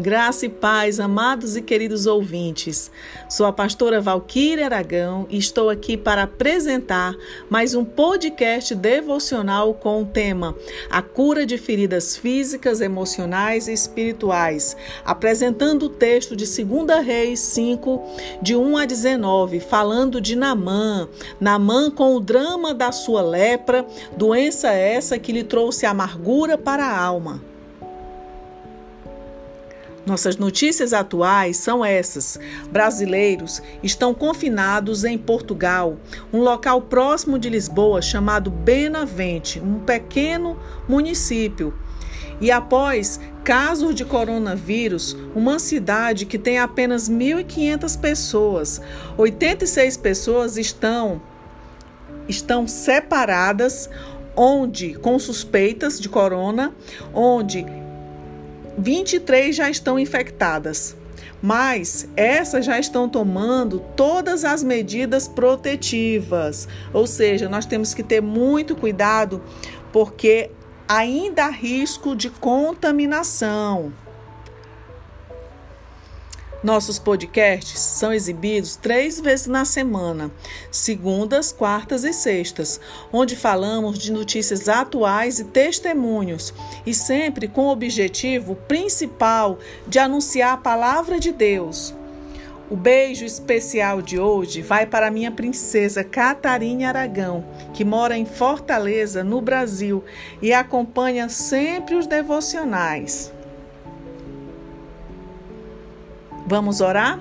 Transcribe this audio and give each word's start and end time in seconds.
Graça 0.00 0.46
e 0.46 0.48
paz, 0.48 1.00
amados 1.00 1.56
e 1.56 1.60
queridos 1.60 2.06
ouvintes. 2.06 2.88
Sou 3.28 3.44
a 3.46 3.52
pastora 3.52 4.00
Valquíria 4.00 4.66
Aragão 4.66 5.26
e 5.28 5.36
estou 5.36 5.68
aqui 5.68 5.96
para 5.96 6.22
apresentar 6.22 7.16
mais 7.50 7.74
um 7.74 7.84
podcast 7.84 8.76
devocional 8.76 9.74
com 9.74 10.00
o 10.00 10.06
tema 10.06 10.54
A 10.88 11.02
cura 11.02 11.44
de 11.44 11.58
feridas 11.58 12.16
físicas, 12.16 12.80
emocionais 12.80 13.66
e 13.66 13.72
espirituais, 13.72 14.76
apresentando 15.04 15.86
o 15.86 15.90
texto 15.90 16.36
de 16.36 16.44
2 16.44 17.04
Reis 17.04 17.40
5, 17.40 18.00
de 18.40 18.54
1 18.54 18.76
a 18.76 18.84
19, 18.84 19.58
falando 19.58 20.20
de 20.20 20.36
Namã. 20.36 21.08
Namã 21.40 21.90
com 21.90 22.14
o 22.14 22.20
drama 22.20 22.72
da 22.72 22.92
sua 22.92 23.20
lepra, 23.20 23.84
doença 24.16 24.70
essa 24.70 25.18
que 25.18 25.32
lhe 25.32 25.42
trouxe 25.42 25.86
amargura 25.86 26.56
para 26.56 26.84
a 26.84 26.96
alma. 26.96 27.57
Nossas 30.08 30.38
notícias 30.38 30.94
atuais 30.94 31.58
são 31.58 31.84
essas: 31.84 32.40
brasileiros 32.72 33.60
estão 33.82 34.14
confinados 34.14 35.04
em 35.04 35.18
Portugal, 35.18 35.98
um 36.32 36.40
local 36.40 36.80
próximo 36.80 37.38
de 37.38 37.50
Lisboa 37.50 38.00
chamado 38.00 38.50
Benavente, 38.50 39.60
um 39.60 39.80
pequeno 39.80 40.58
município. 40.88 41.74
E 42.40 42.50
após 42.50 43.20
casos 43.44 43.94
de 43.94 44.04
coronavírus, 44.06 45.14
uma 45.34 45.58
cidade 45.58 46.24
que 46.24 46.38
tem 46.38 46.58
apenas 46.58 47.10
1.500 47.10 48.00
pessoas, 48.00 48.80
86 49.18 49.96
pessoas 49.98 50.56
estão 50.56 51.20
estão 52.26 52.66
separadas 52.66 53.90
onde 54.34 54.94
com 54.94 55.18
suspeitas 55.18 56.00
de 56.00 56.08
corona, 56.08 56.72
onde 57.12 57.66
23 58.78 59.54
já 59.54 59.68
estão 59.68 59.98
infectadas, 59.98 60.96
mas 61.42 62.08
essas 62.16 62.64
já 62.64 62.78
estão 62.78 63.08
tomando 63.08 63.80
todas 63.96 64.44
as 64.44 64.62
medidas 64.62 65.26
protetivas. 65.26 66.68
Ou 66.92 67.06
seja, 67.06 67.48
nós 67.48 67.66
temos 67.66 67.92
que 67.92 68.02
ter 68.02 68.22
muito 68.22 68.76
cuidado 68.76 69.42
porque 69.92 70.50
ainda 70.88 71.46
há 71.46 71.50
risco 71.50 72.14
de 72.14 72.30
contaminação. 72.30 73.92
Nossos 76.62 76.98
podcasts 76.98 77.78
são 77.78 78.12
exibidos 78.12 78.74
três 78.74 79.20
vezes 79.20 79.46
na 79.46 79.64
semana, 79.64 80.28
segundas, 80.72 81.52
quartas 81.52 82.02
e 82.02 82.12
sextas, 82.12 82.80
onde 83.12 83.36
falamos 83.36 83.96
de 83.96 84.10
notícias 84.10 84.68
atuais 84.68 85.38
e 85.38 85.44
testemunhos, 85.44 86.52
e 86.84 86.92
sempre 86.92 87.46
com 87.46 87.66
o 87.66 87.70
objetivo 87.70 88.56
principal 88.56 89.60
de 89.86 90.00
anunciar 90.00 90.54
a 90.54 90.56
palavra 90.56 91.20
de 91.20 91.30
Deus. 91.30 91.94
O 92.68 92.74
beijo 92.76 93.24
especial 93.24 94.02
de 94.02 94.18
hoje 94.18 94.60
vai 94.60 94.84
para 94.84 95.12
minha 95.12 95.30
princesa 95.30 96.02
Catarina 96.02 96.88
Aragão, 96.88 97.44
que 97.72 97.84
mora 97.84 98.18
em 98.18 98.26
Fortaleza, 98.26 99.22
no 99.22 99.40
Brasil, 99.40 100.02
e 100.42 100.52
acompanha 100.52 101.28
sempre 101.28 101.94
os 101.94 102.06
devocionais. 102.08 103.32
Vamos 106.48 106.80
orar? 106.80 107.20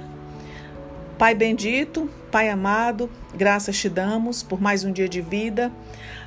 Pai 1.18 1.36
bendito, 1.36 2.10
Pai 2.32 2.48
amado, 2.48 3.10
graças 3.36 3.78
te 3.78 3.90
damos 3.90 4.42
por 4.42 4.62
mais 4.62 4.86
um 4.86 4.92
dia 4.94 5.10
de 5.10 5.20
vida. 5.20 5.70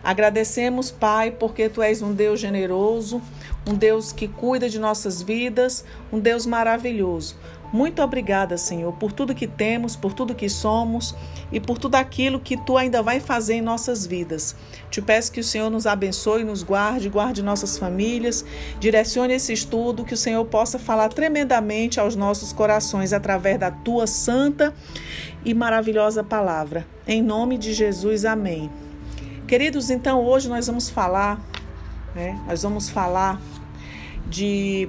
Agradecemos, 0.05 0.91
Pai, 0.91 1.31
porque 1.31 1.71
tu 1.71 1.81
és 1.81 2.03
um 2.03 2.13
Deus 2.13 2.39
generoso, 2.39 3.23
um 3.67 3.73
Deus 3.73 4.13
que 4.13 4.29
cuida 4.29 4.69
de 4.69 4.79
nossas 4.79 5.23
vidas, 5.23 5.83
um 6.13 6.21
Deus 6.21 6.45
maravilhoso. 6.45 7.37
Muito 7.73 8.03
obrigada, 8.03 8.57
Senhor, 8.57 8.93
por 8.95 9.13
tudo 9.13 9.35
que 9.35 9.47
temos, 9.47 9.95
por 9.95 10.13
tudo 10.13 10.35
que 10.35 10.49
somos 10.49 11.15
e 11.53 11.61
por 11.61 11.79
tudo 11.79 11.95
aquilo 11.95 12.41
que 12.41 12.57
tu 12.57 12.77
ainda 12.77 13.01
vai 13.01 13.21
fazer 13.21 13.55
em 13.55 13.61
nossas 13.61 14.05
vidas. 14.05 14.57
Te 14.91 15.01
peço 15.01 15.31
que 15.31 15.39
o 15.39 15.45
Senhor 15.45 15.71
nos 15.71 15.87
abençoe, 15.87 16.43
nos 16.43 16.65
guarde, 16.65 17.09
guarde 17.09 17.43
nossas 17.43 17.79
famílias, 17.79 18.45
direcione 18.81 19.35
esse 19.35 19.53
estudo, 19.53 20.05
que 20.05 20.15
o 20.15 20.17
Senhor 20.17 20.45
possa 20.47 20.81
falar 20.81 21.11
tremendamente 21.11 22.01
aos 22.01 22.17
nossos 22.17 22.53
corações 22.53 23.13
através 23.13 23.59
da 23.59 23.71
tua 23.71 24.07
santa 24.07 24.75
e 25.45 25.55
maravilhosa 25.55 26.25
palavra. 26.25 26.85
Em 27.07 27.23
nome 27.23 27.57
de 27.57 27.73
Jesus, 27.73 28.25
amém. 28.25 28.69
Queridos, 29.47 29.91
então 29.91 30.25
hoje 30.25 30.49
nós 30.49 30.67
vamos 30.67 30.91
falar, 30.91 31.41
né, 32.17 32.41
nós 32.49 32.65
vamos 32.65 32.91
falar 32.91 33.41
de 34.29 34.89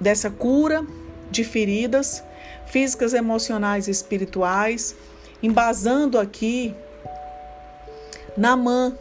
dessa 0.00 0.30
cura 0.30 0.84
de 1.30 1.44
feridas 1.44 2.22
físicas, 2.68 3.14
emocionais 3.14 3.88
e 3.88 3.90
espirituais, 3.90 4.94
embasando 5.42 6.18
aqui 6.18 6.74
Namã, 8.36 8.94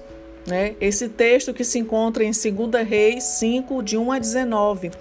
né? 0.47 0.75
Esse 0.79 1.09
texto 1.09 1.53
que 1.53 1.63
se 1.63 1.77
encontra 1.77 2.23
em 2.23 2.31
2 2.31 2.87
Reis 2.87 3.23
5, 3.23 3.83
de 3.83 3.97
1 3.97 4.11
a 4.11 4.19
19. 4.19 4.91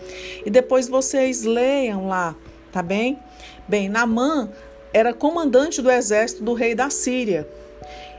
E 0.45 0.51
depois 0.51 0.89
vocês 0.89 1.45
leiam 1.45 2.09
lá, 2.09 2.35
tá 2.73 2.83
bem? 2.83 3.19
Bem, 3.69 3.89
Namã 3.89 4.51
era 4.93 5.15
comandante 5.15 5.81
do 5.81 5.91
exército 5.91 6.43
do 6.43 6.53
rei 6.53 6.75
da 6.75 6.91
Síria. 6.91 7.49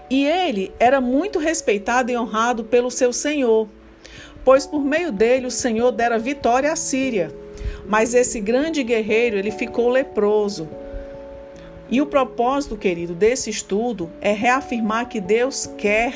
E 0.10 0.26
ele 0.26 0.72
era 0.80 1.02
muito 1.02 1.38
respeitado 1.38 2.10
e 2.10 2.18
honrado 2.18 2.64
pelo 2.64 2.90
seu 2.90 3.12
senhor, 3.12 3.68
pois 4.46 4.66
por 4.66 4.82
meio 4.82 5.12
dele 5.12 5.48
o 5.48 5.52
Senhor 5.52 5.92
dera 5.92 6.18
vitória 6.18 6.72
à 6.72 6.78
Síria. 6.78 7.30
Mas 7.88 8.14
esse 8.14 8.40
grande 8.40 8.84
guerreiro, 8.84 9.38
ele 9.38 9.52
ficou 9.52 9.90
leproso. 9.90 10.68
E 11.90 12.02
o 12.02 12.06
propósito, 12.06 12.76
querido, 12.76 13.16
desse 13.16 13.50
estudo 13.50 14.12
é 14.20 14.34
reafirmar 14.34 15.08
que 15.08 15.22
Deus 15.22 15.70
quer 15.78 16.14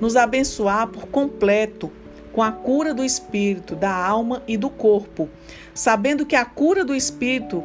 nos 0.00 0.16
abençoar 0.16 0.88
por 0.88 1.06
completo 1.06 1.90
com 2.32 2.42
a 2.42 2.50
cura 2.50 2.92
do 2.92 3.04
espírito, 3.04 3.74
da 3.74 3.94
alma 3.94 4.42
e 4.46 4.56
do 4.56 4.68
corpo, 4.68 5.28
sabendo 5.72 6.26
que 6.26 6.36
a 6.36 6.44
cura 6.44 6.84
do 6.84 6.94
espírito 6.94 7.62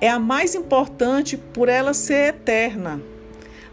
é 0.00 0.08
a 0.08 0.18
mais 0.18 0.54
importante 0.54 1.36
por 1.36 1.68
ela 1.68 1.92
ser 1.92 2.28
eterna. 2.28 3.00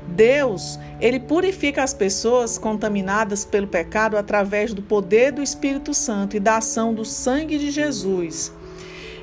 Deus, 0.07 0.79
ele 1.01 1.19
purifica 1.19 1.83
as 1.83 1.93
pessoas 1.93 2.57
contaminadas 2.57 3.43
pelo 3.43 3.67
pecado 3.67 4.17
através 4.17 4.73
do 4.73 4.81
poder 4.81 5.31
do 5.31 5.41
Espírito 5.41 5.93
Santo 5.93 6.37
e 6.37 6.39
da 6.39 6.57
ação 6.57 6.93
do 6.93 7.03
sangue 7.03 7.57
de 7.57 7.71
Jesus. 7.71 8.53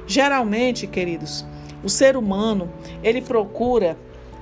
Geralmente, 0.07 0.87
queridos, 0.87 1.45
o 1.83 1.89
ser 1.89 2.17
humano, 2.17 2.73
ele 3.03 3.21
procura 3.21 3.97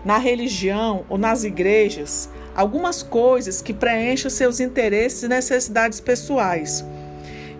na 0.05 0.19
religião 0.19 1.05
ou 1.09 1.19
nas 1.19 1.45
igrejas 1.45 2.29
algumas 2.55 3.03
coisas 3.03 3.63
que 3.63 3.73
preencham 3.73 4.31
seus 4.31 4.61
interesses 4.61 5.23
e 5.23 5.29
necessidades 5.29 6.01
pessoais, 6.01 6.85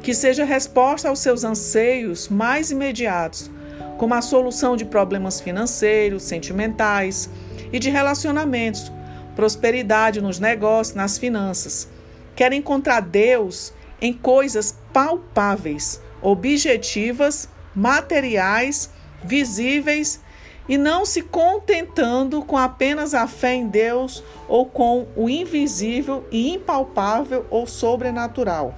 que 0.03 0.15
seja 0.15 0.45
resposta 0.45 1.09
aos 1.09 1.19
seus 1.21 1.45
anseios 1.45 2.29
mais 2.29 2.71
imediatos, 2.71 3.51
como 3.99 4.15
a 4.15 4.23
solução 4.23 4.77
de 4.77 4.85
problemas 4.85 5.41
financeiros, 5.41 6.23
sentimentais 6.23 7.29
e 7.73 7.79
de 7.79 7.91
relacionamentos, 7.91 8.91
prosperidade 9.37 10.21
nos 10.21 10.39
negócios, 10.39 10.97
nas 10.97 11.19
finanças. 11.19 11.89
Quer 12.35 12.53
encontrar 12.53 13.01
Deus 13.01 13.73
em 14.01 14.13
coisas 14.13 14.75
palpáveis, 14.93 16.01
objetivas 16.23 17.49
materiais, 17.75 18.91
visíveis 19.23 20.21
e 20.69 20.79
não 20.79 21.05
se 21.05 21.23
contentando 21.23 22.43
com 22.43 22.57
apenas 22.57 23.13
a 23.15 23.27
fé 23.27 23.55
em 23.55 23.67
Deus 23.67 24.23
ou 24.49 24.67
com 24.67 25.07
o 25.17 25.29
invisível 25.29 26.25
e 26.31 26.51
impalpável 26.51 27.45
ou 27.51 27.67
sobrenatural. 27.67 28.75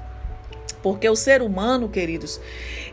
Porque 0.83 1.09
o 1.09 1.15
ser 1.15 1.43
humano, 1.43 1.89
queridos, 1.89 2.41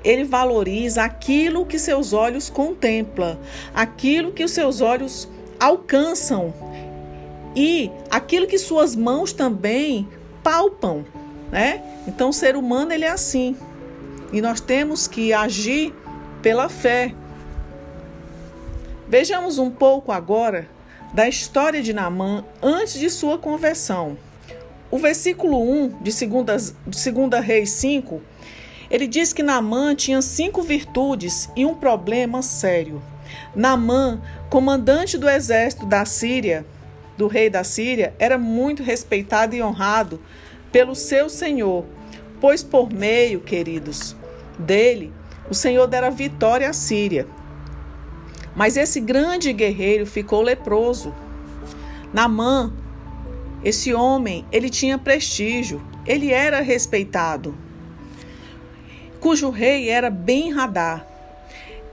ele 0.03 0.23
valoriza 0.23 1.03
aquilo 1.03 1.65
que 1.65 1.79
seus 1.79 2.13
olhos 2.13 2.49
contemplam, 2.49 3.39
aquilo 3.73 4.31
que 4.31 4.43
os 4.43 4.51
seus 4.51 4.81
olhos 4.81 5.27
alcançam 5.59 6.53
e 7.55 7.89
aquilo 8.09 8.47
que 8.47 8.57
suas 8.57 8.95
mãos 8.95 9.33
também 9.33 10.07
palpam, 10.43 11.03
né? 11.51 11.81
Então 12.07 12.29
o 12.29 12.33
ser 12.33 12.55
humano 12.55 12.93
ele 12.93 13.05
é 13.05 13.09
assim. 13.09 13.55
E 14.31 14.41
nós 14.41 14.59
temos 14.59 15.07
que 15.07 15.33
agir 15.33 15.93
pela 16.41 16.69
fé. 16.69 17.13
Vejamos 19.07 19.57
um 19.57 19.71
pouco 19.71 20.11
agora 20.11 20.67
da 21.13 21.27
história 21.27 21.81
de 21.81 21.93
Naamã 21.93 22.45
antes 22.61 22.99
de 22.99 23.09
sua 23.09 23.37
conversão. 23.37 24.17
O 24.91 24.97
versículo 24.97 25.61
1 25.61 26.01
de 26.01 26.25
2, 26.25 26.75
de 26.87 27.11
2 27.11 27.45
Reis 27.45 27.71
5, 27.71 28.21
ele 28.89 29.07
diz 29.07 29.33
que 29.33 29.43
Naamã 29.43 29.93
tinha 29.95 30.21
cinco 30.21 30.61
virtudes 30.61 31.49
e 31.55 31.65
um 31.65 31.75
problema 31.75 32.41
sério. 32.41 33.01
Naamã, 33.55 34.19
comandante 34.49 35.17
do 35.17 35.29
exército 35.29 35.85
da 35.85 36.05
Síria, 36.05 36.65
do 37.17 37.27
rei 37.27 37.49
da 37.49 37.63
Síria, 37.63 38.13
era 38.17 38.37
muito 38.37 38.81
respeitado 38.81 39.55
e 39.55 39.61
honrado 39.61 40.19
pelo 40.71 40.95
seu 40.95 41.29
senhor, 41.29 41.85
pois 42.39 42.63
por 42.63 42.91
meio, 42.91 43.41
queridos, 43.41 44.15
dele, 44.59 45.13
o 45.49 45.53
Senhor 45.53 45.87
dera 45.87 46.11
vitória 46.11 46.69
à 46.69 46.73
Síria. 46.73 47.25
Mas 48.55 48.75
esse 48.77 48.99
grande 48.99 49.53
guerreiro 49.53 50.05
ficou 50.05 50.41
leproso. 50.41 51.15
Namã, 52.13 52.73
esse 53.63 53.93
homem, 53.93 54.45
ele 54.51 54.69
tinha 54.69 54.97
prestígio, 54.97 55.81
ele 56.05 56.31
era 56.31 56.59
respeitado, 56.59 57.57
cujo 59.19 59.49
rei 59.49 59.89
era 59.89 60.09
Ben 60.09 60.53
Hadar. 60.53 61.05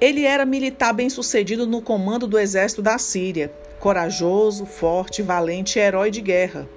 Ele 0.00 0.24
era 0.24 0.44
militar 0.44 0.92
bem-sucedido 0.92 1.66
no 1.66 1.80
comando 1.80 2.26
do 2.26 2.38
exército 2.38 2.82
da 2.82 2.98
Síria, 2.98 3.52
corajoso, 3.80 4.66
forte, 4.66 5.22
valente 5.22 5.78
herói 5.78 6.10
de 6.10 6.20
guerra, 6.20 6.68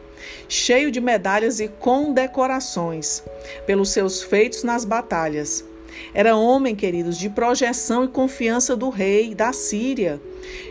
cheio 0.48 0.90
de 0.90 1.02
medalhas 1.02 1.60
e 1.60 1.68
condecorações 1.68 3.24
pelos 3.66 3.90
seus 3.90 4.22
feitos 4.22 4.64
nas 4.64 4.86
batalhas. 4.86 5.66
Era 6.14 6.36
homem, 6.36 6.76
queridos, 6.76 7.18
de 7.18 7.30
projeção 7.30 8.04
e 8.04 8.08
confiança 8.08 8.76
do 8.76 8.90
rei 8.90 9.34
da 9.34 9.54
Síria, 9.54 10.22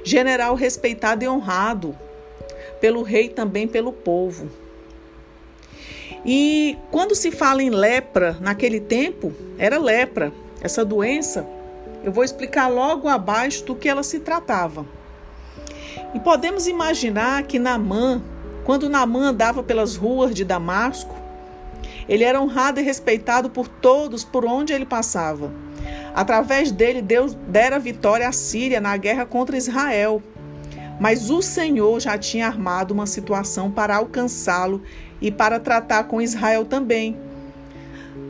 general 0.04 0.54
respeitado 0.54 1.24
e 1.24 1.28
honrado 1.28 1.96
pelo 2.80 3.02
rei 3.02 3.28
também 3.28 3.66
pelo 3.66 3.92
povo. 3.92 4.50
E 6.24 6.76
quando 6.90 7.14
se 7.14 7.30
fala 7.30 7.62
em 7.62 7.70
lepra, 7.70 8.36
naquele 8.40 8.80
tempo, 8.80 9.32
era 9.56 9.78
lepra. 9.78 10.32
Essa 10.60 10.84
doença, 10.84 11.46
eu 12.02 12.10
vou 12.10 12.24
explicar 12.24 12.68
logo 12.68 13.08
abaixo 13.08 13.64
do 13.64 13.74
que 13.74 13.88
ela 13.88 14.02
se 14.02 14.20
tratava. 14.20 14.84
E 16.14 16.20
podemos 16.20 16.66
imaginar 16.66 17.44
que 17.44 17.58
Namã, 17.58 18.20
quando 18.64 18.88
Namã 18.88 19.28
andava 19.28 19.62
pelas 19.62 19.94
ruas 19.94 20.34
de 20.34 20.44
Damasco, 20.44 21.14
ele 22.08 22.24
era 22.24 22.40
honrado 22.40 22.80
e 22.80 22.82
respeitado 22.82 23.50
por 23.50 23.68
todos 23.68 24.24
por 24.24 24.44
onde 24.44 24.72
ele 24.72 24.86
passava. 24.86 25.52
Através 26.14 26.72
dele, 26.72 27.02
Deus 27.02 27.34
dera 27.48 27.78
vitória 27.78 28.28
à 28.28 28.32
Síria 28.32 28.80
na 28.80 28.96
guerra 28.96 29.26
contra 29.26 29.56
Israel. 29.56 30.22
Mas 30.98 31.30
o 31.30 31.40
Senhor 31.40 32.00
já 32.00 32.18
tinha 32.18 32.46
armado 32.46 32.92
uma 32.92 33.06
situação 33.06 33.70
para 33.70 33.96
alcançá-lo 33.96 34.82
e 35.20 35.30
para 35.30 35.60
tratar 35.60 36.04
com 36.04 36.20
Israel 36.20 36.64
também. 36.64 37.16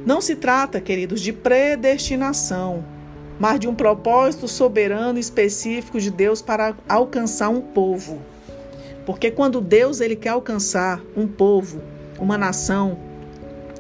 Não 0.04 0.20
se 0.20 0.36
trata, 0.36 0.81
queridos, 0.81 1.20
de 1.20 1.32
predestinação, 1.32 2.84
mas 3.38 3.60
de 3.60 3.69
um 3.69 3.74
propósito 3.74 4.46
soberano 4.48 5.19
específico 5.19 6.00
de 6.00 6.10
Deus 6.10 6.42
para 6.42 6.74
alcançar 6.88 7.48
um 7.48 7.60
povo. 7.60 8.20
Porque 9.06 9.31
quando 9.31 9.60
Deus 9.60 10.00
ele 10.00 10.16
quer 10.16 10.31
alcançar 10.31 11.00
um 11.16 11.26
povo, 11.26 11.81
uma 12.19 12.36
nação, 12.36 12.98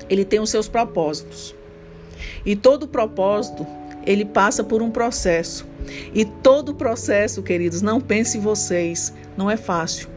ele 0.08 0.24
tem 0.24 0.40
os 0.40 0.50
seus 0.50 0.68
propósitos. 0.68 1.54
E 2.44 2.56
todo 2.56 2.88
propósito, 2.88 3.66
ele 4.04 4.24
passa 4.24 4.64
por 4.64 4.82
um 4.82 4.90
processo. 4.90 5.66
E 6.14 6.24
todo 6.24 6.74
processo, 6.74 7.42
queridos, 7.42 7.82
não 7.82 8.00
pense 8.00 8.38
vocês, 8.38 9.12
não 9.36 9.50
é 9.50 9.56
fácil. 9.56 10.08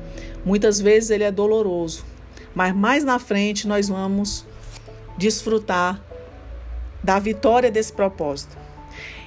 Muitas 0.45 0.79
vezes 0.79 1.09
ele 1.09 1.23
é 1.23 1.31
doloroso, 1.31 2.05
mas 2.53 2.73
mais 2.75 3.03
na 3.03 3.19
frente 3.19 3.67
nós 3.67 3.87
vamos 3.87 4.45
desfrutar 5.17 6.01
da 7.03 7.19
vitória 7.19 7.71
desse 7.71 7.93
propósito. 7.93 8.57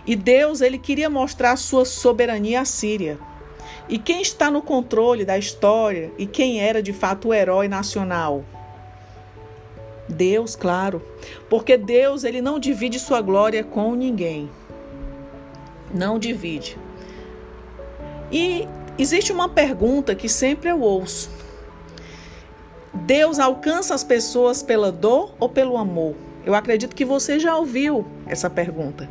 E 0.06 0.14
Deus, 0.14 0.60
ele 0.60 0.78
queria 0.78 1.08
mostrar 1.08 1.52
a 1.52 1.56
sua 1.56 1.84
soberania 1.84 2.60
à 2.60 2.64
Síria. 2.64 3.18
E 3.88 3.98
quem 3.98 4.20
está 4.20 4.50
no 4.50 4.62
controle 4.62 5.24
da 5.24 5.38
história 5.38 6.10
e 6.18 6.26
quem 6.26 6.60
era 6.60 6.82
de 6.82 6.92
fato 6.92 7.28
o 7.28 7.34
herói 7.34 7.68
nacional? 7.68 8.44
Deus, 10.08 10.54
claro, 10.54 11.02
porque 11.48 11.76
Deus 11.76 12.24
ele 12.24 12.42
não 12.42 12.58
divide 12.58 12.98
sua 12.98 13.20
glória 13.20 13.64
com 13.64 13.94
ninguém. 13.94 14.50
Não 15.92 16.18
divide. 16.18 16.76
E 18.30 18.68
existe 18.98 19.32
uma 19.32 19.48
pergunta 19.48 20.14
que 20.14 20.28
sempre 20.28 20.68
eu 20.68 20.80
ouço. 20.80 21.30
Deus 22.92 23.38
alcança 23.38 23.94
as 23.94 24.04
pessoas 24.04 24.62
pela 24.62 24.92
dor 24.92 25.34
ou 25.40 25.48
pelo 25.48 25.76
amor? 25.76 26.14
Eu 26.44 26.54
acredito 26.54 26.94
que 26.94 27.04
você 27.04 27.38
já 27.38 27.56
ouviu 27.56 28.06
essa 28.26 28.50
pergunta. 28.50 29.08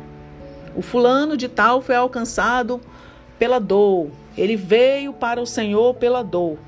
O 0.76 0.82
fulano 0.82 1.36
de 1.36 1.48
tal 1.48 1.80
foi 1.80 1.94
alcançado 1.94 2.80
pela 3.38 3.58
dor. 3.58 4.08
Ele 4.36 4.56
veio 4.56 5.12
para 5.12 5.40
o 5.40 5.46
Senhor 5.46 5.94
pela 5.94 6.22
dor. 6.22 6.58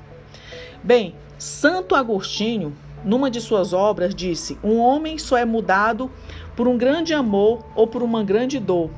Bem, 0.83 1.15
Santo 1.37 1.95
Agostinho, 1.95 2.75
numa 3.07 3.31
de 3.31 3.39
suas 3.39 3.71
obras, 3.71 4.13
disse: 4.13 4.59
Um 4.61 4.77
homem 4.79 5.17
só 5.17 5.37
é 5.37 5.45
mudado 5.45 6.11
por 6.55 6.67
um 6.67 6.77
grande 6.77 7.13
amor 7.13 7.65
ou 7.73 7.87
por 7.87 8.03
uma 8.03 8.21
grande 8.21 8.59
dor. 8.59 8.91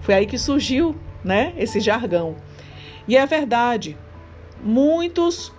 Foi 0.00 0.14
aí 0.14 0.26
que 0.26 0.38
surgiu, 0.38 0.94
né, 1.24 1.52
esse 1.56 1.80
jargão. 1.80 2.36
E 3.08 3.16
é 3.16 3.26
verdade. 3.26 3.98
Muitos 4.62 5.52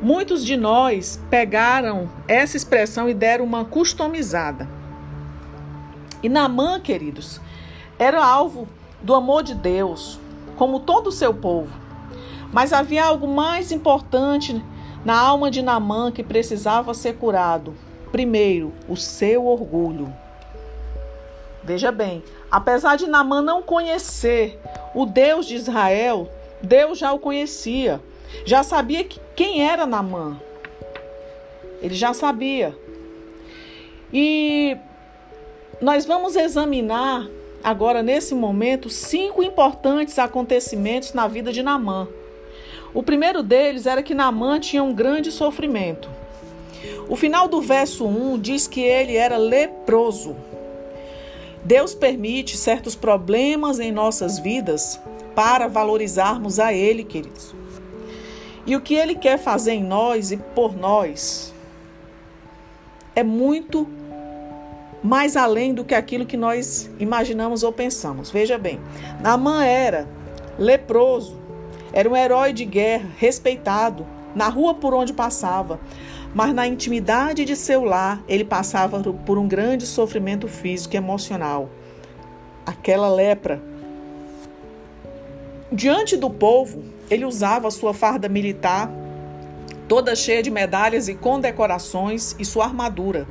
muitos 0.00 0.44
de 0.46 0.56
nós 0.56 1.20
pegaram 1.28 2.08
essa 2.26 2.56
expressão 2.56 3.08
e 3.08 3.12
deram 3.12 3.44
uma 3.44 3.64
customizada. 3.64 4.68
E 6.22 6.28
Namã, 6.28 6.78
queridos, 6.80 7.40
era 7.98 8.24
alvo 8.24 8.66
do 9.02 9.14
amor 9.14 9.42
de 9.42 9.54
Deus, 9.54 10.18
como 10.56 10.80
todo 10.80 11.08
o 11.08 11.12
seu 11.12 11.34
povo. 11.34 11.76
Mas 12.52 12.72
havia 12.72 13.04
algo 13.04 13.26
mais 13.26 13.72
importante 13.72 14.62
na 15.04 15.18
alma 15.18 15.50
de 15.50 15.62
Namã 15.62 16.10
que 16.12 16.22
precisava 16.22 16.94
ser 16.94 17.16
curado. 17.16 17.74
Primeiro, 18.12 18.72
o 18.88 18.96
seu 18.96 19.46
orgulho. 19.46 20.12
Veja 21.62 21.92
bem, 21.92 22.22
apesar 22.50 22.96
de 22.96 23.06
Namã 23.06 23.40
não 23.40 23.62
conhecer 23.62 24.58
o 24.94 25.06
Deus 25.06 25.46
de 25.46 25.54
Israel, 25.54 26.28
Deus 26.62 26.98
já 26.98 27.12
o 27.12 27.18
conhecia. 27.18 28.00
Já 28.44 28.62
sabia 28.62 29.04
quem 29.34 29.68
era 29.68 29.86
Namã. 29.86 30.40
Ele 31.82 31.94
já 31.94 32.12
sabia. 32.12 32.76
E 34.12 34.76
nós 35.80 36.04
vamos 36.04 36.36
examinar 36.36 37.26
agora, 37.62 38.02
nesse 38.02 38.34
momento, 38.34 38.90
cinco 38.90 39.42
importantes 39.42 40.18
acontecimentos 40.18 41.12
na 41.12 41.26
vida 41.28 41.52
de 41.52 41.62
Namã. 41.62 42.08
O 42.92 43.02
primeiro 43.02 43.42
deles 43.42 43.86
era 43.86 44.02
que 44.02 44.14
Namã 44.14 44.58
tinha 44.58 44.82
um 44.82 44.92
grande 44.92 45.30
sofrimento. 45.30 46.10
O 47.08 47.16
final 47.16 47.48
do 47.48 47.60
verso 47.60 48.06
1 48.06 48.38
diz 48.38 48.66
que 48.66 48.80
ele 48.80 49.16
era 49.16 49.36
leproso. 49.36 50.36
Deus 51.64 51.94
permite 51.94 52.56
certos 52.56 52.96
problemas 52.96 53.78
em 53.78 53.92
nossas 53.92 54.38
vidas 54.38 55.00
para 55.34 55.68
valorizarmos 55.68 56.58
a 56.58 56.72
Ele, 56.72 57.04
queridos. 57.04 57.54
E 58.66 58.74
o 58.76 58.80
que 58.80 58.94
Ele 58.94 59.14
quer 59.14 59.38
fazer 59.38 59.72
em 59.72 59.84
nós 59.84 60.32
e 60.32 60.36
por 60.36 60.76
nós 60.76 61.54
é 63.14 63.22
muito 63.22 63.86
mais 65.02 65.36
além 65.36 65.72
do 65.72 65.84
que 65.84 65.94
aquilo 65.94 66.26
que 66.26 66.36
nós 66.36 66.90
imaginamos 66.98 67.62
ou 67.62 67.72
pensamos. 67.72 68.30
Veja 68.30 68.58
bem, 68.58 68.78
Naamã 69.20 69.64
era 69.64 70.06
leproso, 70.58 71.39
era 71.92 72.08
um 72.08 72.16
herói 72.16 72.52
de 72.52 72.64
guerra, 72.64 73.08
respeitado 73.18 74.06
na 74.34 74.48
rua 74.48 74.74
por 74.74 74.94
onde 74.94 75.12
passava, 75.12 75.80
mas 76.34 76.54
na 76.54 76.66
intimidade 76.66 77.44
de 77.44 77.56
seu 77.56 77.84
lar 77.84 78.22
ele 78.28 78.44
passava 78.44 79.00
por 79.00 79.38
um 79.38 79.48
grande 79.48 79.86
sofrimento 79.86 80.46
físico 80.46 80.94
e 80.94 80.98
emocional. 80.98 81.68
Aquela 82.64 83.08
lepra. 83.08 83.60
Diante 85.72 86.16
do 86.16 86.30
povo, 86.30 86.82
ele 87.08 87.24
usava 87.24 87.70
sua 87.70 87.94
farda 87.94 88.28
militar, 88.28 88.90
toda 89.90 90.14
cheia 90.14 90.40
de 90.40 90.52
medalhas 90.52 91.08
e 91.08 91.16
condecorações, 91.16 92.36
e 92.38 92.44
sua 92.44 92.66
armadura. 92.66 93.26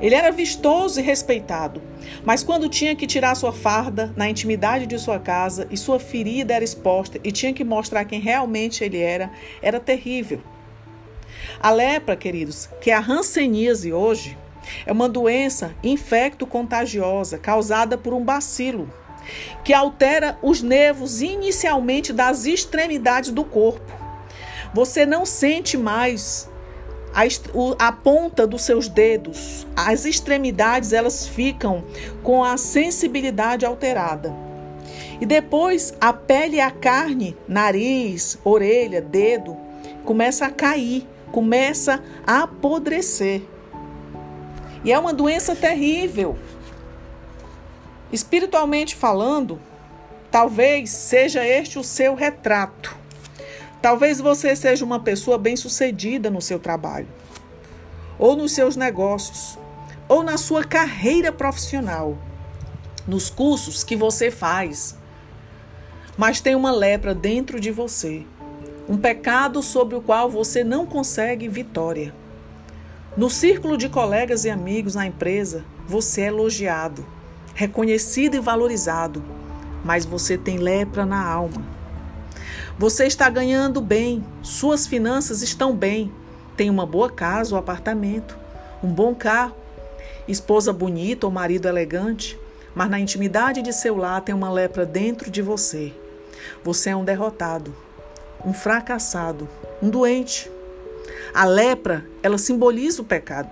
Ele 0.00 0.14
era 0.14 0.30
vistoso 0.30 1.00
e 1.00 1.02
respeitado, 1.02 1.82
mas 2.24 2.44
quando 2.44 2.68
tinha 2.68 2.94
que 2.94 3.04
tirar 3.04 3.34
sua 3.34 3.52
farda 3.52 4.14
na 4.16 4.30
intimidade 4.30 4.86
de 4.86 4.96
sua 4.96 5.18
casa 5.18 5.66
e 5.72 5.76
sua 5.76 5.98
ferida 5.98 6.54
era 6.54 6.62
exposta 6.62 7.18
e 7.24 7.32
tinha 7.32 7.52
que 7.52 7.64
mostrar 7.64 8.04
quem 8.04 8.20
realmente 8.20 8.84
ele 8.84 8.98
era, 8.98 9.28
era 9.60 9.80
terrível. 9.80 10.40
A 11.60 11.72
lepra, 11.72 12.14
queridos, 12.14 12.68
que 12.80 12.92
é 12.92 12.94
a 12.94 13.00
hanseníase 13.00 13.92
hoje, 13.92 14.38
é 14.86 14.92
uma 14.92 15.08
doença 15.08 15.74
infecto-contagiosa 15.82 17.38
causada 17.38 17.98
por 17.98 18.14
um 18.14 18.24
bacilo 18.24 18.88
que 19.64 19.74
altera 19.74 20.38
os 20.42 20.62
nervos 20.62 21.20
inicialmente 21.20 22.12
das 22.12 22.46
extremidades 22.46 23.32
do 23.32 23.44
corpo. 23.44 23.97
Você 24.78 25.04
não 25.04 25.26
sente 25.26 25.76
mais 25.76 26.48
a, 27.12 27.24
a, 27.88 27.90
ponta 27.90 28.46
dos 28.46 28.62
seus 28.62 28.86
dedos, 28.88 29.66
as 29.74 30.04
extremidades 30.04 30.92
elas 30.92 31.26
ficam 31.26 31.82
com 32.22 32.44
a 32.44 32.56
sensibilidade 32.56 33.66
alterada. 33.66 34.32
E 35.20 35.26
depois 35.26 35.92
a 36.00 36.12
pele 36.12 36.58
e 36.58 36.60
a 36.60 36.70
carne, 36.70 37.36
nariz, 37.48 38.38
orelha, 38.44 39.02
dedo, 39.02 39.56
começa 40.04 40.46
a 40.46 40.50
cair, 40.52 41.04
começa 41.32 42.00
a 42.24 42.44
apodrecer. 42.44 43.42
E 44.84 44.92
é 44.92 44.98
uma 44.98 45.12
doença 45.12 45.56
terrível. 45.56 46.38
Espiritualmente 48.12 48.94
falando, 48.94 49.58
talvez 50.30 50.90
seja 50.90 51.44
este 51.44 51.80
o 51.80 51.82
seu 51.82 52.14
retrato. 52.14 52.97
Talvez 53.80 54.20
você 54.20 54.56
seja 54.56 54.84
uma 54.84 54.98
pessoa 54.98 55.38
bem-sucedida 55.38 56.30
no 56.30 56.42
seu 56.42 56.58
trabalho, 56.58 57.06
ou 58.18 58.34
nos 58.34 58.52
seus 58.52 58.74
negócios, 58.74 59.56
ou 60.08 60.24
na 60.24 60.36
sua 60.36 60.64
carreira 60.64 61.30
profissional, 61.30 62.18
nos 63.06 63.30
cursos 63.30 63.84
que 63.84 63.94
você 63.94 64.32
faz. 64.32 64.96
Mas 66.16 66.40
tem 66.40 66.56
uma 66.56 66.72
lepra 66.72 67.14
dentro 67.14 67.60
de 67.60 67.70
você, 67.70 68.26
um 68.88 68.96
pecado 68.96 69.62
sobre 69.62 69.94
o 69.94 70.00
qual 70.00 70.28
você 70.28 70.64
não 70.64 70.84
consegue 70.84 71.46
vitória. 71.46 72.12
No 73.16 73.30
círculo 73.30 73.76
de 73.76 73.88
colegas 73.88 74.44
e 74.44 74.50
amigos 74.50 74.96
na 74.96 75.06
empresa, 75.06 75.64
você 75.86 76.22
é 76.22 76.26
elogiado, 76.26 77.06
reconhecido 77.54 78.34
e 78.34 78.40
valorizado, 78.40 79.22
mas 79.84 80.04
você 80.04 80.36
tem 80.36 80.56
lepra 80.56 81.06
na 81.06 81.24
alma. 81.24 81.77
Você 82.78 83.06
está 83.06 83.28
ganhando 83.28 83.80
bem, 83.80 84.24
suas 84.40 84.86
finanças 84.86 85.42
estão 85.42 85.74
bem, 85.74 86.12
tem 86.56 86.70
uma 86.70 86.86
boa 86.86 87.10
casa 87.10 87.56
ou 87.56 87.58
apartamento, 87.58 88.38
um 88.80 88.86
bom 88.86 89.16
carro, 89.16 89.56
esposa 90.28 90.72
bonita 90.72 91.26
ou 91.26 91.32
marido 91.32 91.66
elegante, 91.66 92.38
mas 92.76 92.88
na 92.88 93.00
intimidade 93.00 93.62
de 93.62 93.72
seu 93.72 93.96
lar 93.96 94.20
tem 94.20 94.32
uma 94.32 94.48
lepra 94.48 94.86
dentro 94.86 95.28
de 95.28 95.42
você. 95.42 95.92
Você 96.62 96.90
é 96.90 96.96
um 96.96 97.04
derrotado, 97.04 97.74
um 98.44 98.54
fracassado, 98.54 99.48
um 99.82 99.90
doente. 99.90 100.48
A 101.34 101.44
lepra, 101.44 102.06
ela 102.22 102.38
simboliza 102.38 103.02
o 103.02 103.04
pecado. 103.04 103.50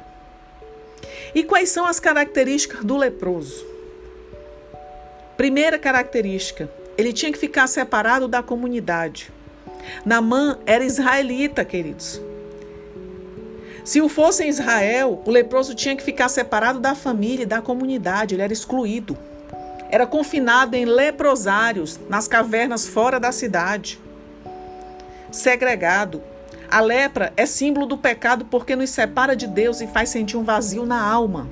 E 1.35 1.43
quais 1.43 1.71
são 1.71 1.85
as 1.85 1.99
características 1.99 2.85
do 2.85 2.97
leproso? 2.97 3.67
Primeira 5.37 5.81
característica, 5.81 6.71
ele 6.97 7.13
tinha 7.13 7.33
que 7.33 7.39
ficar 7.39 7.67
separado 7.67 8.27
da 8.27 8.43
comunidade. 8.43 9.33
Namã 10.05 10.59
era 10.67 10.85
israelita, 10.85 11.65
queridos. 11.65 12.21
Se 13.85 14.01
o 14.01 14.09
fosse 14.09 14.45
em 14.45 14.49
Israel, 14.49 15.23
o 15.25 15.31
leproso 15.31 15.75
tinha 15.75 15.95
que 15.95 16.03
ficar 16.03 16.29
separado 16.29 16.81
da 16.81 16.95
família 16.95 17.45
e 17.45 17.47
da 17.47 17.63
comunidade, 17.63 18.35
ele 18.35 18.43
era 18.43 18.53
excluído. 18.53 19.17
Era 19.89 20.07
confinado 20.07 20.75
em 20.75 20.85
leprosários, 20.85 22.01
nas 22.09 22.27
cavernas 22.27 22.89
fora 22.89 23.21
da 23.21 23.31
cidade. 23.31 24.01
Segregado. 25.31 26.21
A 26.69 26.81
lepra 26.81 27.33
é 27.37 27.47
símbolo 27.47 27.87
do 27.87 27.97
pecado 27.97 28.45
porque 28.47 28.75
nos 28.75 28.91
separa 28.91 29.37
de 29.37 29.47
Deus 29.47 29.81
e 29.81 29.87
faz 29.87 30.09
sentir 30.09 30.37
um 30.37 30.43
vazio 30.43 30.85
na 30.85 31.01
alma. 31.01 31.49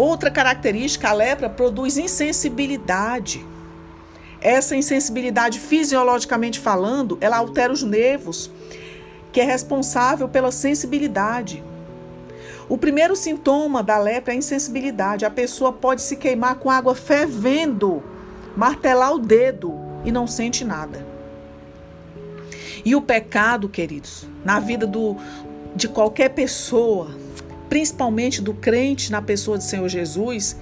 Outra 0.00 0.30
característica, 0.30 1.10
a 1.10 1.12
lepra 1.12 1.50
produz 1.50 1.98
insensibilidade. 1.98 3.44
Essa 4.40 4.74
insensibilidade, 4.74 5.60
fisiologicamente 5.60 6.58
falando, 6.58 7.18
ela 7.20 7.36
altera 7.36 7.70
os 7.70 7.82
nervos, 7.82 8.50
que 9.30 9.42
é 9.42 9.44
responsável 9.44 10.26
pela 10.26 10.50
sensibilidade. 10.50 11.62
O 12.66 12.78
primeiro 12.78 13.14
sintoma 13.14 13.82
da 13.82 13.98
lepra 13.98 14.32
é 14.32 14.36
a 14.36 14.38
insensibilidade. 14.38 15.26
A 15.26 15.30
pessoa 15.30 15.70
pode 15.70 16.00
se 16.00 16.16
queimar 16.16 16.54
com 16.54 16.70
água 16.70 16.94
fervendo, 16.94 18.02
martelar 18.56 19.12
o 19.12 19.18
dedo 19.18 19.78
e 20.02 20.10
não 20.10 20.26
sente 20.26 20.64
nada. 20.64 21.06
E 22.82 22.96
o 22.96 23.02
pecado, 23.02 23.68
queridos, 23.68 24.26
na 24.42 24.60
vida 24.60 24.86
do, 24.86 25.18
de 25.76 25.88
qualquer 25.88 26.30
pessoa, 26.30 27.10
principalmente 27.70 28.42
do 28.42 28.52
crente 28.52 29.12
na 29.12 29.22
pessoa 29.22 29.56
do 29.56 29.62
Senhor 29.62 29.88
Jesus, 29.88 30.56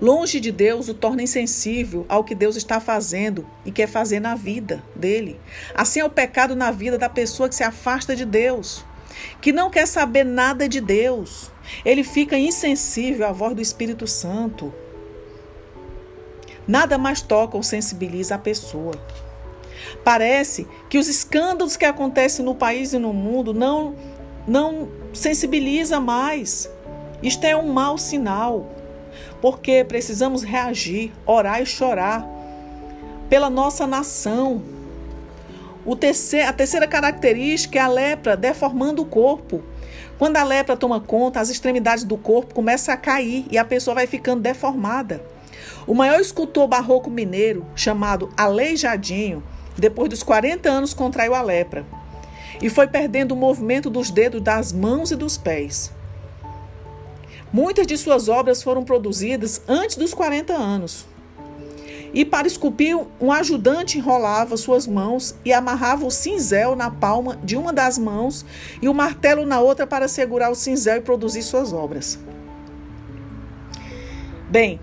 longe 0.00 0.38
de 0.38 0.52
Deus 0.52 0.88
o 0.88 0.94
torna 0.94 1.22
insensível 1.22 2.06
ao 2.08 2.22
que 2.22 2.36
Deus 2.36 2.54
está 2.54 2.80
fazendo 2.80 3.44
e 3.66 3.72
quer 3.72 3.88
fazer 3.88 4.20
na 4.20 4.36
vida 4.36 4.82
dele. 4.94 5.40
Assim 5.74 5.98
é 5.98 6.04
o 6.04 6.10
pecado 6.10 6.54
na 6.54 6.70
vida 6.70 6.96
da 6.96 7.08
pessoa 7.08 7.48
que 7.48 7.56
se 7.56 7.64
afasta 7.64 8.14
de 8.14 8.24
Deus, 8.24 8.84
que 9.40 9.52
não 9.52 9.70
quer 9.70 9.86
saber 9.86 10.24
nada 10.24 10.68
de 10.68 10.80
Deus. 10.80 11.50
Ele 11.84 12.04
fica 12.04 12.38
insensível 12.38 13.26
à 13.26 13.32
voz 13.32 13.54
do 13.54 13.60
Espírito 13.60 14.06
Santo. 14.06 14.72
Nada 16.66 16.96
mais 16.96 17.20
toca 17.20 17.56
ou 17.56 17.62
sensibiliza 17.62 18.36
a 18.36 18.38
pessoa. 18.38 18.94
Parece 20.04 20.66
que 20.88 20.96
os 20.98 21.08
escândalos 21.08 21.76
que 21.76 21.84
acontecem 21.84 22.44
no 22.44 22.54
país 22.54 22.92
e 22.92 22.98
no 22.98 23.12
mundo 23.12 23.52
não 23.52 23.96
não 24.46 24.88
sensibiliza 25.12 26.00
mais. 26.00 26.70
Isto 27.22 27.44
é 27.44 27.56
um 27.56 27.72
mau 27.72 27.96
sinal, 27.96 28.66
porque 29.40 29.84
precisamos 29.84 30.42
reagir, 30.42 31.12
orar 31.24 31.62
e 31.62 31.66
chorar 31.66 32.26
pela 33.28 33.48
nossa 33.48 33.86
nação. 33.86 34.62
Terceiro, 35.98 36.48
a 36.48 36.52
terceira 36.52 36.86
característica 36.86 37.78
é 37.78 37.82
a 37.82 37.88
lepra 37.88 38.36
deformando 38.36 39.02
o 39.02 39.06
corpo. 39.06 39.62
Quando 40.18 40.36
a 40.36 40.44
lepra 40.44 40.76
toma 40.76 41.00
conta, 41.00 41.40
as 41.40 41.48
extremidades 41.48 42.04
do 42.04 42.16
corpo 42.16 42.54
começam 42.54 42.94
a 42.94 42.96
cair 42.96 43.46
e 43.50 43.58
a 43.58 43.64
pessoa 43.64 43.94
vai 43.94 44.06
ficando 44.06 44.40
deformada. 44.40 45.24
O 45.86 45.94
maior 45.94 46.20
escultor 46.20 46.68
barroco 46.68 47.10
mineiro, 47.10 47.66
chamado 47.74 48.32
Aleijadinho, 48.36 49.42
depois 49.76 50.08
dos 50.08 50.22
40 50.22 50.68
anos 50.68 50.94
contraiu 50.94 51.34
a 51.34 51.42
lepra 51.42 51.84
e 52.62 52.70
foi 52.70 52.86
perdendo 52.86 53.32
o 53.32 53.36
movimento 53.36 53.90
dos 53.90 54.10
dedos 54.10 54.40
das 54.40 54.72
mãos 54.72 55.10
e 55.10 55.16
dos 55.16 55.36
pés. 55.36 55.92
Muitas 57.52 57.86
de 57.86 57.98
suas 57.98 58.28
obras 58.28 58.62
foram 58.62 58.84
produzidas 58.84 59.60
antes 59.68 59.96
dos 59.96 60.14
40 60.14 60.54
anos. 60.54 61.06
E 62.14 62.24
para 62.24 62.46
esculpir, 62.46 62.98
um 63.20 63.32
ajudante 63.32 63.98
enrolava 63.98 64.56
suas 64.56 64.86
mãos 64.86 65.34
e 65.44 65.52
amarrava 65.52 66.06
o 66.06 66.10
cinzel 66.10 66.76
na 66.76 66.90
palma 66.90 67.38
de 67.42 67.56
uma 67.56 67.72
das 67.72 67.98
mãos 67.98 68.44
e 68.80 68.88
o 68.88 68.94
martelo 68.94 69.44
na 69.46 69.60
outra 69.60 69.86
para 69.86 70.08
segurar 70.08 70.50
o 70.50 70.54
cinzel 70.54 70.98
e 70.98 71.00
produzir 71.00 71.42
suas 71.42 71.72
obras. 71.72 72.18
Bem, 74.48 74.78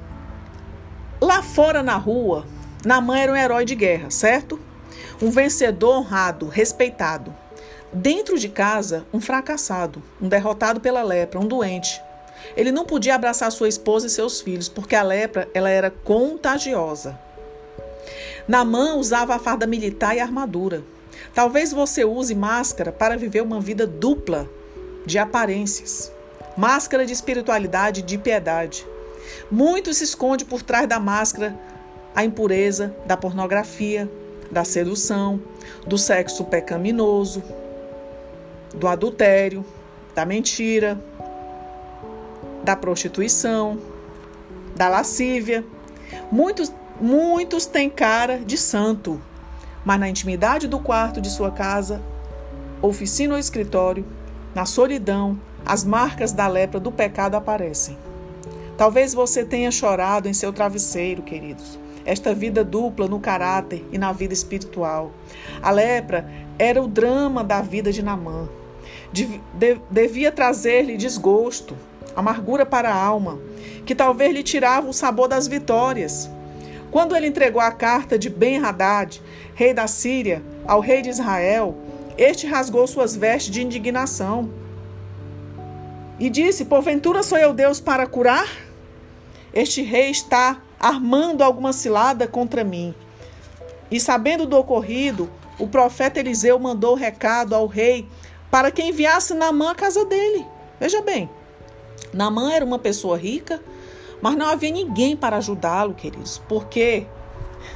lá 1.21 1.43
fora 1.43 1.83
na 1.83 1.95
rua, 1.95 2.45
Namã 2.83 3.19
era 3.19 3.31
um 3.31 3.35
herói 3.35 3.65
de 3.65 3.75
guerra, 3.75 4.09
certo? 4.09 4.59
Um 5.21 5.29
vencedor 5.29 5.97
honrado, 5.97 6.47
respeitado. 6.47 7.33
Dentro 7.91 8.37
de 8.37 8.47
casa, 8.47 9.03
um 9.11 9.19
fracassado, 9.19 10.03
um 10.21 10.29
derrotado 10.29 10.79
pela 10.79 11.01
lepra, 11.01 11.39
um 11.39 11.47
doente. 11.47 11.99
Ele 12.55 12.71
não 12.71 12.85
podia 12.85 13.15
abraçar 13.15 13.51
sua 13.51 13.67
esposa 13.67 14.05
e 14.05 14.11
seus 14.11 14.41
filhos, 14.41 14.69
porque 14.69 14.95
a 14.95 15.01
lepra 15.01 15.49
ela 15.55 15.69
era 15.69 15.89
contagiosa. 15.89 17.19
Namã 18.47 18.95
usava 18.95 19.35
a 19.35 19.39
farda 19.39 19.65
militar 19.65 20.15
e 20.15 20.19
armadura. 20.19 20.83
Talvez 21.33 21.71
você 21.71 22.05
use 22.05 22.35
máscara 22.35 22.91
para 22.91 23.17
viver 23.17 23.41
uma 23.41 23.59
vida 23.59 23.87
dupla 23.87 24.47
de 25.05 25.17
aparências. 25.17 26.11
Máscara 26.55 27.07
de 27.07 27.13
espiritualidade 27.13 28.01
e 28.01 28.03
de 28.03 28.17
piedade. 28.19 28.85
Muito 29.49 29.93
se 29.95 30.03
esconde 30.03 30.45
por 30.45 30.61
trás 30.61 30.87
da 30.87 30.99
máscara 30.99 31.57
a 32.15 32.23
impureza 32.23 32.95
da 33.05 33.17
pornografia, 33.17 34.09
da 34.51 34.63
sedução, 34.63 35.41
do 35.87 35.97
sexo 35.97 36.43
pecaminoso, 36.45 37.43
do 38.73 38.87
adultério, 38.87 39.65
da 40.13 40.25
mentira, 40.25 40.99
da 42.63 42.75
prostituição, 42.75 43.79
da 44.75 44.89
lascívia. 44.89 45.63
Muitos, 46.31 46.73
muitos 46.99 47.65
têm 47.65 47.89
cara 47.89 48.39
de 48.39 48.57
santo, 48.57 49.21
mas 49.83 49.99
na 49.99 50.09
intimidade 50.09 50.67
do 50.67 50.79
quarto 50.79 51.21
de 51.21 51.29
sua 51.29 51.51
casa, 51.51 52.01
oficina 52.81 53.33
ou 53.33 53.39
escritório, 53.39 54.05
na 54.53 54.65
solidão, 54.65 55.39
as 55.65 55.83
marcas 55.83 56.31
da 56.31 56.47
lepra 56.47 56.79
do 56.79 56.91
pecado 56.91 57.35
aparecem. 57.35 57.97
Talvez 58.77 59.13
você 59.13 59.43
tenha 59.43 59.71
chorado 59.71 60.27
em 60.27 60.33
seu 60.33 60.53
travesseiro, 60.53 61.21
queridos. 61.21 61.77
Esta 62.05 62.33
vida 62.33 62.63
dupla 62.63 63.07
no 63.07 63.19
caráter 63.19 63.85
e 63.91 63.97
na 63.97 64.11
vida 64.11 64.33
espiritual. 64.33 65.11
A 65.61 65.69
lepra 65.69 66.29
era 66.57 66.81
o 66.81 66.87
drama 66.87 67.43
da 67.43 67.61
vida 67.61 67.91
de 67.91 68.01
Namã 68.01 68.47
devia 69.11 70.31
trazer-lhe 70.31 70.97
desgosto, 70.97 71.75
amargura 72.15 72.65
para 72.65 72.89
a 72.89 72.95
alma, 72.95 73.39
que 73.85 73.95
talvez 73.95 74.33
lhe 74.33 74.43
tirava 74.43 74.87
o 74.87 74.93
sabor 74.93 75.27
das 75.27 75.47
vitórias. 75.47 76.29
Quando 76.91 77.15
ele 77.15 77.27
entregou 77.27 77.61
a 77.61 77.71
carta 77.71 78.17
de 78.17 78.29
Ben-Hadad, 78.29 79.21
rei 79.53 79.73
da 79.73 79.87
Síria, 79.87 80.43
ao 80.65 80.79
rei 80.79 81.01
de 81.01 81.09
Israel, 81.09 81.75
este 82.17 82.47
rasgou 82.47 82.85
suas 82.87 83.15
vestes 83.15 83.51
de 83.51 83.61
indignação 83.61 84.49
e 86.19 86.29
disse: 86.29 86.65
Porventura 86.65 87.23
sou 87.23 87.37
eu 87.37 87.53
Deus 87.53 87.79
para 87.79 88.05
curar? 88.05 88.47
Este 89.53 89.81
rei 89.81 90.09
está 90.11 90.61
armando 90.79 91.43
alguma 91.43 91.73
cilada 91.73 92.27
contra 92.27 92.63
mim. 92.63 92.93
E 93.89 93.99
sabendo 93.99 94.45
do 94.45 94.57
ocorrido, 94.57 95.29
o 95.57 95.67
profeta 95.67 96.19
Eliseu 96.19 96.59
mandou 96.59 96.95
recado 96.95 97.55
ao 97.55 97.67
rei 97.67 98.07
para 98.49 98.71
que 98.71 98.81
enviasse 98.81 99.33
Naamã 99.33 99.71
à 99.71 99.75
casa 99.75 100.05
dele. 100.05 100.45
Veja 100.79 101.01
bem, 101.01 101.29
Namã 102.13 102.51
era 102.51 102.65
uma 102.65 102.79
pessoa 102.79 103.17
rica, 103.17 103.61
mas 104.21 104.35
não 104.35 104.47
havia 104.47 104.71
ninguém 104.71 105.15
para 105.15 105.37
ajudá-lo, 105.37 105.93
queridos, 105.93 106.41
porque 106.47 107.05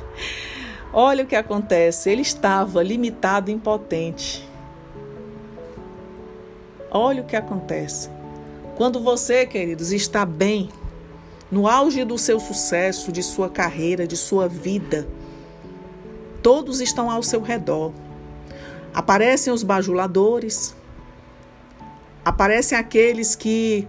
olha 0.91 1.23
o 1.23 1.27
que 1.27 1.35
acontece, 1.35 2.09
ele 2.09 2.21
estava 2.21 2.81
limitado 2.81 3.51
e 3.51 3.53
impotente. 3.53 4.47
Olha 6.89 7.23
o 7.23 7.25
que 7.25 7.35
acontece. 7.35 8.09
Quando 8.75 8.99
você, 8.99 9.45
queridos, 9.45 9.91
está 9.91 10.25
bem, 10.25 10.69
no 11.51 11.67
auge 11.67 12.03
do 12.03 12.17
seu 12.17 12.39
sucesso, 12.39 13.11
de 13.11 13.21
sua 13.21 13.49
carreira, 13.49 14.07
de 14.07 14.17
sua 14.17 14.47
vida, 14.47 15.07
todos 16.41 16.81
estão 16.81 17.09
ao 17.09 17.21
seu 17.21 17.41
redor. 17.41 17.91
Aparecem 18.93 19.51
os 19.51 19.63
bajuladores, 19.63 20.75
aparecem 22.23 22.77
aqueles 22.77 23.35
que 23.35 23.87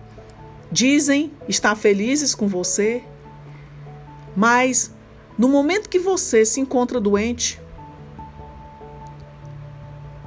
dizem 0.72 1.32
estar 1.48 1.74
felizes 1.76 2.34
com 2.34 2.48
você, 2.48 3.02
mas 4.34 4.92
no 5.38 5.48
momento 5.48 5.88
que 5.88 5.98
você 5.98 6.44
se 6.44 6.60
encontra 6.60 7.00
doente, 7.00 7.60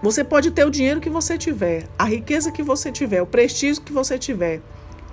você 0.01 0.24
pode 0.24 0.51
ter 0.51 0.65
o 0.65 0.69
dinheiro 0.69 1.01
que 1.01 1.10
você 1.10 1.38
tiver, 1.38 1.88
a 1.98 2.05
riqueza 2.05 2.51
que 2.51 2.62
você 2.62 2.91
tiver, 2.91 3.22
o 3.22 3.25
prestígio 3.25 3.81
que 3.81 3.91
você 3.91 4.17
tiver, 4.17 4.62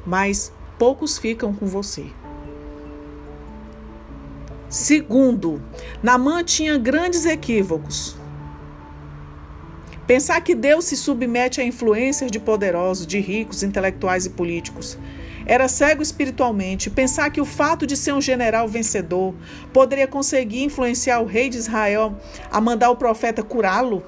mas 0.04 0.52
poucos 0.78 1.16
ficam 1.16 1.54
com 1.54 1.66
você. 1.66 2.06
Segundo, 4.68 5.62
Namã 6.02 6.42
tinha 6.42 6.76
grandes 6.76 7.24
equívocos. 7.24 8.16
Pensar 10.06 10.40
que 10.42 10.54
Deus 10.54 10.84
se 10.84 10.96
submete 10.96 11.60
a 11.60 11.64
influências 11.64 12.30
de 12.30 12.38
poderosos, 12.38 13.06
de 13.06 13.18
ricos, 13.20 13.62
intelectuais 13.62 14.26
e 14.26 14.30
políticos. 14.30 14.98
Era 15.46 15.68
cego 15.68 16.02
espiritualmente. 16.02 16.90
Pensar 16.90 17.30
que 17.30 17.40
o 17.40 17.44
fato 17.44 17.86
de 17.86 17.96
ser 17.96 18.12
um 18.12 18.20
general 18.20 18.66
vencedor 18.68 19.34
poderia 19.72 20.06
conseguir 20.06 20.62
influenciar 20.64 21.20
o 21.20 21.26
rei 21.26 21.48
de 21.48 21.58
Israel 21.58 22.14
a 22.50 22.60
mandar 22.60 22.90
o 22.90 22.96
profeta 22.96 23.42
curá-lo 23.42 24.02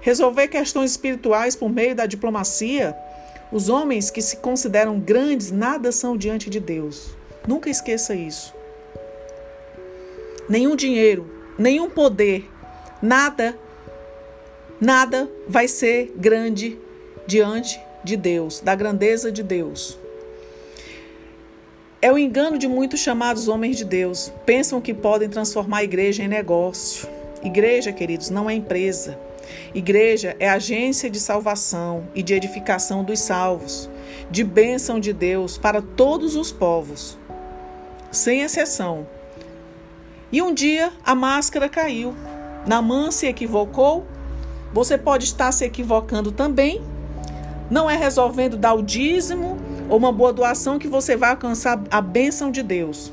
resolver 0.00 0.48
questões 0.48 0.90
espirituais 0.92 1.56
por 1.56 1.70
meio 1.70 1.94
da 1.94 2.06
diplomacia. 2.06 2.94
Os 3.50 3.68
homens 3.68 4.10
que 4.10 4.22
se 4.22 4.36
consideram 4.36 4.98
grandes 4.98 5.50
nada 5.50 5.92
são 5.92 6.16
diante 6.16 6.48
de 6.48 6.60
Deus. 6.60 7.16
Nunca 7.46 7.70
esqueça 7.70 8.14
isso. 8.14 8.54
Nenhum 10.48 10.74
dinheiro, 10.74 11.30
nenhum 11.58 11.88
poder, 11.88 12.50
nada, 13.00 13.56
nada 14.82 15.30
vai 15.46 15.68
ser 15.68 16.12
grande 16.16 16.76
diante 17.24 17.80
de 18.02 18.16
Deus, 18.16 18.58
da 18.58 18.74
grandeza 18.74 19.30
de 19.30 19.40
Deus. 19.40 19.96
É 22.00 22.10
o 22.10 22.18
engano 22.18 22.58
de 22.58 22.66
muitos 22.66 22.98
chamados 22.98 23.46
homens 23.46 23.76
de 23.76 23.84
Deus. 23.84 24.32
Pensam 24.44 24.80
que 24.80 24.92
podem 24.92 25.28
transformar 25.28 25.78
a 25.78 25.84
igreja 25.84 26.24
em 26.24 26.28
negócio. 26.28 27.08
Igreja, 27.44 27.92
queridos, 27.92 28.28
não 28.28 28.50
é 28.50 28.54
empresa. 28.54 29.16
Igreja 29.72 30.34
é 30.40 30.48
agência 30.48 31.08
de 31.08 31.20
salvação 31.20 32.08
e 32.12 32.20
de 32.20 32.34
edificação 32.34 33.04
dos 33.04 33.20
salvos, 33.20 33.88
de 34.32 34.42
bênção 34.42 34.98
de 34.98 35.12
Deus 35.12 35.56
para 35.56 35.80
todos 35.80 36.34
os 36.34 36.50
povos, 36.50 37.16
sem 38.10 38.40
exceção. 38.40 39.06
E 40.32 40.42
um 40.42 40.52
dia 40.52 40.92
a 41.04 41.14
máscara 41.14 41.68
caiu. 41.68 42.16
Namã 42.66 43.12
se 43.12 43.28
equivocou. 43.28 44.04
Você 44.72 44.96
pode 44.96 45.24
estar 45.24 45.52
se 45.52 45.64
equivocando 45.64 46.32
também. 46.32 46.82
Não 47.70 47.90
é 47.90 47.96
resolvendo 47.96 48.56
dar 48.56 48.74
o 48.74 48.82
dízimo 48.82 49.58
ou 49.88 49.96
uma 49.96 50.12
boa 50.12 50.32
doação 50.32 50.78
que 50.78 50.88
você 50.88 51.16
vai 51.16 51.30
alcançar 51.30 51.82
a 51.90 52.00
bênção 52.00 52.50
de 52.50 52.62
Deus. 52.62 53.12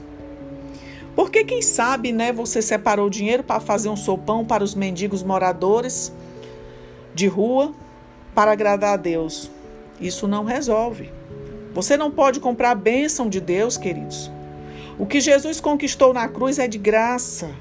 Porque 1.16 1.44
quem 1.44 1.62
sabe, 1.62 2.12
né, 2.12 2.32
você 2.32 2.62
separou 2.62 3.10
dinheiro 3.10 3.44
para 3.44 3.60
fazer 3.60 3.90
um 3.90 3.96
sopão 3.96 4.46
para 4.46 4.64
os 4.64 4.74
mendigos 4.74 5.22
moradores 5.22 6.14
de 7.14 7.28
rua 7.28 7.74
para 8.34 8.52
agradar 8.52 8.94
a 8.94 8.98
Deus. 8.98 9.52
Isso 10.00 10.28
não 10.28 10.46
resolve. 10.46 11.12
Você 11.74 11.98
não 11.98 12.10
pode 12.10 12.40
comprar 12.40 12.72
a 12.72 12.76
bênção 12.76 13.28
de 13.28 13.42
Deus, 13.42 13.78
queridos. 13.78 14.32
O 14.98 15.06
que 15.06 15.20
Jesus 15.20 15.60
conquistou 15.60 16.14
na 16.14 16.28
cruz 16.28 16.58
é 16.58 16.68
de 16.68 16.78
graça. 16.78 17.52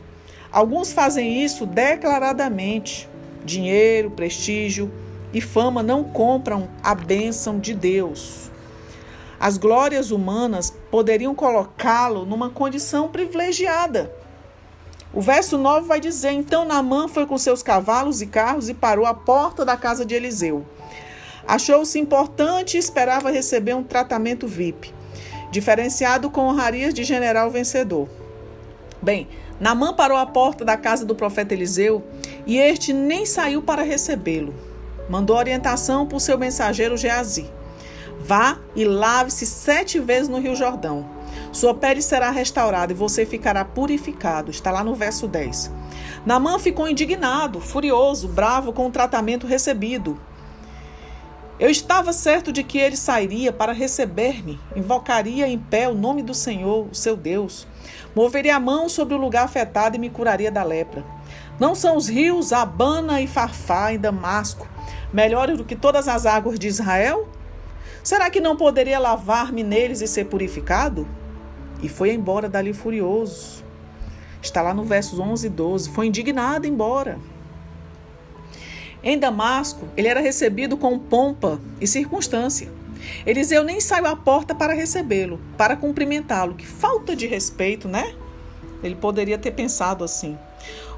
Alguns 0.51 0.93
fazem 0.93 1.43
isso 1.43 1.67
declaradamente. 1.67 3.09
Dinheiro, 3.49 4.11
prestígio 4.11 4.93
e 5.33 5.41
fama 5.41 5.83
não 5.83 6.05
compram 6.05 6.69
a 6.83 6.95
bênção 6.95 7.59
de 7.59 7.73
Deus. 7.73 8.51
As 9.41 9.57
glórias 9.57 10.11
humanas 10.11 10.71
poderiam 10.91 11.35
colocá-lo 11.35 12.27
numa 12.27 12.51
condição 12.51 13.09
privilegiada. 13.09 14.13
O 15.15 15.23
verso 15.23 15.57
9 15.57 15.87
vai 15.87 15.99
dizer: 15.99 16.33
Então 16.33 16.67
Naamã 16.67 17.09
foi 17.09 17.25
com 17.25 17.39
seus 17.39 17.63
cavalos 17.63 18.21
e 18.21 18.27
carros 18.27 18.69
e 18.69 18.75
parou 18.75 19.07
à 19.07 19.15
porta 19.15 19.65
da 19.65 19.79
casa 19.79 20.05
de 20.05 20.15
Eliseu. 20.15 20.67
Achou-se 21.47 21.99
importante 21.99 22.77
e 22.77 22.79
esperava 22.79 23.31
receber 23.31 23.73
um 23.73 23.83
tratamento 23.83 24.47
VIP, 24.47 24.93
diferenciado 25.51 26.29
com 26.29 26.43
honrarias 26.43 26.93
de 26.93 27.03
general 27.03 27.51
vencedor. 27.51 28.09
Bem, 29.01 29.27
Naamã 29.61 29.93
parou 29.93 30.17
à 30.17 30.27
porta 30.27 30.65
da 30.65 30.77
casa 30.77 31.05
do 31.05 31.15
profeta 31.15 31.55
Eliseu 31.55 32.05
e 32.47 32.59
este 32.59 32.93
nem 32.93 33.27
saiu 33.27 33.63
para 33.63 33.83
recebê-lo. 33.83 34.55
Mandou 35.09 35.37
orientação 35.37 36.07
por 36.07 36.21
seu 36.21 36.39
mensageiro 36.39 36.97
Geazi: 36.97 37.51
Vá 38.21 38.59
e 38.77 38.85
lave-se 38.85 39.47
sete 39.47 39.99
vezes 39.99 40.29
no 40.29 40.39
Rio 40.39 40.55
Jordão 40.55 41.19
sua 41.53 41.75
pele 41.75 42.03
será 42.03 42.31
restaurada 42.31 42.93
e 42.93 42.97
você 42.97 43.25
ficará 43.25 43.65
purificado. 43.65 44.51
Está 44.51 44.71
lá 44.71 44.85
no 44.85 44.95
verso 44.95 45.27
10. 45.27 45.71
Namã 46.25 46.59
ficou 46.59 46.89
indignado, 46.89 47.61
furioso, 47.61 48.29
bravo 48.29 48.73
com 48.73 48.87
o 48.87 48.91
tratamento 48.91 49.47
recebido. 49.47 50.19
Eu 51.59 51.69
estava 51.69 52.13
certo 52.13 52.53
de 52.53 52.63
que 52.63 52.79
ele 52.79 52.97
sairia 52.97 53.53
para 53.53 53.73
receber-me, 53.73 54.61
invocaria 54.77 55.49
em 55.49 55.59
pé 55.59 55.89
o 55.89 55.95
nome 55.95 56.23
do 56.23 56.33
Senhor, 56.33 56.87
o 56.89 56.95
seu 56.95 57.17
Deus, 57.17 57.67
moveria 58.15 58.57
a 58.57 58.61
mão 58.61 58.89
sobre 58.89 59.15
o 59.15 59.19
lugar 59.19 59.45
afetado 59.45 59.97
e 59.97 59.99
me 59.99 60.11
curaria 60.11 60.51
da 60.51 60.63
lepra. 60.63 61.05
Não 61.59 61.75
são 61.75 61.97
os 61.97 62.09
rios 62.09 62.53
Abana 62.53 63.21
e 63.21 63.27
Farfá 63.27 63.93
em 63.93 63.99
Damasco 63.99 64.69
melhores 65.13 65.57
do 65.57 65.65
que 65.65 65.75
todas 65.75 66.07
as 66.07 66.27
águas 66.27 66.59
de 66.59 66.69
Israel? 66.69 67.29
Será 68.03 68.31
que 68.31 68.41
não 68.41 68.57
poderia 68.57 68.99
lavar-me 68.99 69.63
neles 69.63 70.01
e 70.01 70.07
ser 70.07 70.27
purificado? 70.27 71.07
e 71.83 71.89
foi 71.89 72.13
embora 72.13 72.49
dali 72.49 72.73
furioso. 72.73 73.65
Está 74.43 74.63
lá 74.63 74.73
no 74.73 74.85
versos 74.85 75.19
11 75.19 75.47
e 75.47 75.51
12. 75.51 75.91
Foi 75.91 76.07
indignado 76.07 76.67
embora. 76.67 77.19
Em 79.03 79.19
Damasco, 79.19 79.87
ele 79.97 80.09
era 80.09 80.21
recebido 80.21 80.77
com 80.77 80.99
pompa 80.99 81.61
e 81.81 81.87
circunstância. 81.87 82.69
Eliseu 83.27 83.65
nem 83.65 83.81
saiu 83.81 84.07
à 84.07 84.17
porta 84.17 84.55
para 84.55 84.73
recebê-lo, 84.73 85.41
para 85.57 85.77
cumprimentá-lo. 85.77 86.55
Que 86.55 86.67
falta 86.67 87.15
de 87.15 87.27
respeito, 87.27 87.89
né? 87.89 88.15
Ele 88.83 88.95
poderia 88.95 89.39
ter 89.39 89.53
pensado 89.53 90.05
assim. 90.05 90.39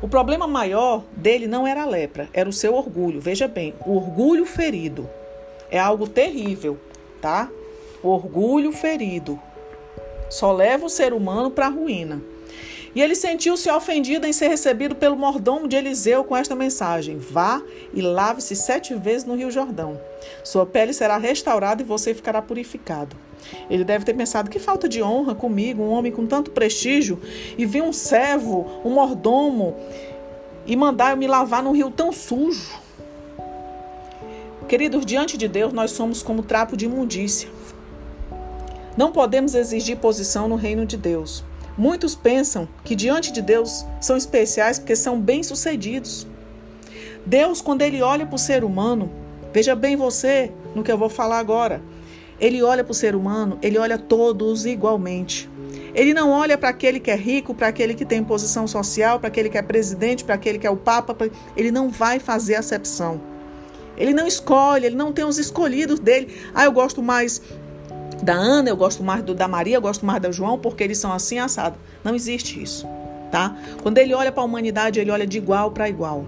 O 0.03 0.09
problema 0.09 0.47
maior 0.47 1.05
dele 1.15 1.47
não 1.47 1.67
era 1.67 1.83
a 1.83 1.87
lepra, 1.87 2.29
era 2.33 2.49
o 2.49 2.53
seu 2.53 2.75
orgulho. 2.75 3.21
Veja 3.21 3.47
bem, 3.47 3.75
o 3.85 3.97
orgulho 3.97 4.47
ferido 4.47 5.09
é 5.71 5.79
algo 5.79 6.09
terrível, 6.09 6.79
tá? 7.21 7.49
O 8.03 8.09
orgulho 8.09 8.73
ferido 8.73 9.39
só 10.31 10.53
leva 10.53 10.87
o 10.87 10.91
ser 10.91 11.13
humano 11.13 11.51
para 11.51 11.67
a 11.67 11.71
ruína. 11.71 12.23
E 12.95 13.01
ele 13.01 13.15
sentiu-se 13.15 13.71
ofendido 13.71 14.27
em 14.27 14.33
ser 14.33 14.49
recebido 14.49 14.95
pelo 14.95 15.17
mordomo 15.17 15.69
de 15.69 15.77
Eliseu 15.77 16.25
com 16.25 16.37
esta 16.37 16.57
mensagem: 16.57 17.19
Vá 17.19 17.63
e 17.95 18.01
lave-se 18.01 18.57
sete 18.57 18.95
vezes 18.95 19.25
no 19.25 19.37
Rio 19.37 19.51
Jordão. 19.51 20.01
Sua 20.43 20.67
pele 20.67 20.93
será 20.93 21.17
restaurada 21.17 21.83
e 21.83 21.85
você 21.85 22.13
ficará 22.13 22.43
purificado. 22.43 23.17
Ele 23.69 23.85
deve 23.85 24.05
ter 24.05 24.15
pensado: 24.15 24.51
que 24.51 24.59
falta 24.59 24.89
de 24.89 25.03
honra 25.03 25.35
comigo, 25.35 25.83
um 25.83 25.91
homem 25.91 26.11
com 26.11 26.27
tanto 26.27 26.51
prestígio, 26.51 27.21
e 27.57 27.65
vi 27.65 27.81
um 27.81 27.93
servo, 27.93 28.67
um 28.85 28.91
mordomo, 28.91 29.77
e 30.67 30.75
mandar 30.75 31.13
eu 31.13 31.17
me 31.17 31.29
lavar 31.29 31.63
num 31.63 31.73
rio 31.73 31.91
tão 31.91 32.13
sujo. 32.13 32.79
Queridos, 34.69 35.05
diante 35.05 35.37
de 35.37 35.49
Deus, 35.49 35.73
nós 35.73 35.91
somos 35.93 36.23
como 36.23 36.43
trapo 36.43 36.77
de 36.77 36.85
imundícia. 36.85 37.49
Não 38.97 39.11
podemos 39.11 39.55
exigir 39.55 39.97
posição 39.97 40.49
no 40.49 40.57
reino 40.57 40.85
de 40.85 40.97
Deus. 40.97 41.45
Muitos 41.81 42.15
pensam 42.15 42.69
que 42.85 42.95
diante 42.95 43.33
de 43.33 43.41
Deus 43.41 43.87
são 44.03 44.15
especiais 44.15 44.79
porque 44.79 44.95
são 44.95 45.19
bem-sucedidos. 45.19 46.27
Deus, 47.25 47.63
quando 47.63 47.81
ele 47.81 48.03
olha 48.03 48.27
para 48.27 48.35
o 48.35 48.39
ser 48.39 48.65
humano, 48.65 49.11
veja 49.51 49.75
bem 49.75 49.97
você 49.97 50.53
no 50.75 50.83
que 50.83 50.93
eu 50.93 50.99
vou 50.99 51.09
falar 51.09 51.39
agora. 51.39 51.81
Ele 52.39 52.63
olha 52.63 52.85
para 52.85 52.91
o 52.91 52.95
ser 52.95 53.17
humano, 53.17 53.59
ele 53.63 53.79
olha 53.79 53.97
todos 53.97 54.67
igualmente. 54.67 55.49
Ele 55.95 56.13
não 56.13 56.29
olha 56.29 56.59
para 56.59 56.69
aquele 56.69 57.01
que 57.01 57.11
é 57.11 57.17
rico, 57.17 57.55
para 57.55 57.69
aquele 57.69 57.95
que 57.95 58.05
tem 58.05 58.23
posição 58.23 58.67
social, 58.67 59.19
para 59.19 59.29
aquele 59.29 59.49
que 59.49 59.57
é 59.57 59.63
presidente, 59.63 60.23
para 60.23 60.35
aquele 60.35 60.59
que 60.59 60.67
é 60.67 60.71
o 60.71 60.77
papa. 60.77 61.17
Ele 61.57 61.71
não 61.71 61.89
vai 61.89 62.19
fazer 62.19 62.57
acepção. 62.57 63.19
Ele 63.97 64.13
não 64.13 64.27
escolhe, 64.27 64.85
ele 64.85 64.97
não 64.97 65.15
tem 65.15 65.25
os 65.25 65.39
escolhidos 65.39 65.99
dele. 65.99 66.37
Ah, 66.55 66.67
eu 66.67 66.73
gosto 66.73 67.03
mais 67.03 67.41
da 68.23 68.35
Ana, 68.35 68.69
eu 68.69 68.77
gosto 68.77 69.03
mais 69.03 69.23
do 69.23 69.35
da 69.35 69.49
Maria, 69.49 69.77
eu 69.77 69.81
gosto 69.81 70.05
mais 70.05 70.21
da 70.21 70.31
João, 70.31 70.59
porque 70.59 70.85
eles 70.85 70.99
são 70.99 71.13
assim 71.13 71.39
assados. 71.39 71.79
Não 72.05 72.15
existe 72.15 72.63
isso, 72.63 72.87
tá? 73.31 73.57
Quando 73.83 73.99
ele 73.99 74.15
olha 74.15 74.31
para 74.31 74.43
a 74.43 74.47
humanidade, 74.47 75.01
ele 75.01 75.11
olha 75.11 75.27
de 75.27 75.39
igual 75.39 75.71
para 75.71 75.89
igual. 75.89 76.25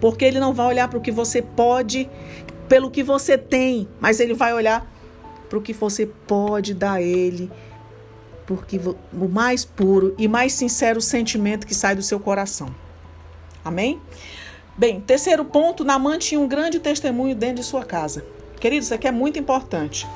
Porque 0.00 0.24
ele 0.24 0.40
não 0.40 0.52
vai 0.52 0.66
olhar 0.66 0.88
para 0.88 0.98
o 0.98 1.00
que 1.00 1.10
você 1.10 1.40
pode, 1.42 2.08
pelo 2.68 2.90
que 2.90 3.02
você 3.02 3.36
tem, 3.38 3.88
mas 4.00 4.20
ele 4.20 4.34
vai 4.34 4.52
olhar 4.52 4.90
para 5.48 5.58
o 5.58 5.62
que 5.62 5.72
você 5.72 6.06
pode 6.06 6.74
dar 6.74 6.94
a 6.94 7.02
ele, 7.02 7.50
porque 8.46 8.80
o 9.12 9.28
mais 9.28 9.64
puro 9.64 10.14
e 10.18 10.26
mais 10.28 10.52
sincero 10.52 11.00
sentimento 11.00 11.66
que 11.66 11.74
sai 11.74 11.94
do 11.94 12.02
seu 12.02 12.18
coração. 12.18 12.74
Amém? 13.64 14.00
Bem, 14.76 15.00
terceiro 15.00 15.44
ponto, 15.44 15.84
Namã 15.84 16.18
tinha 16.18 16.40
um 16.40 16.48
grande 16.48 16.80
testemunho 16.80 17.34
dentro 17.34 17.56
de 17.56 17.64
sua 17.64 17.84
casa. 17.84 18.24
Queridos, 18.58 18.86
isso 18.86 18.94
aqui 18.94 19.06
é 19.06 19.12
muito 19.12 19.38
importante. 19.38 20.06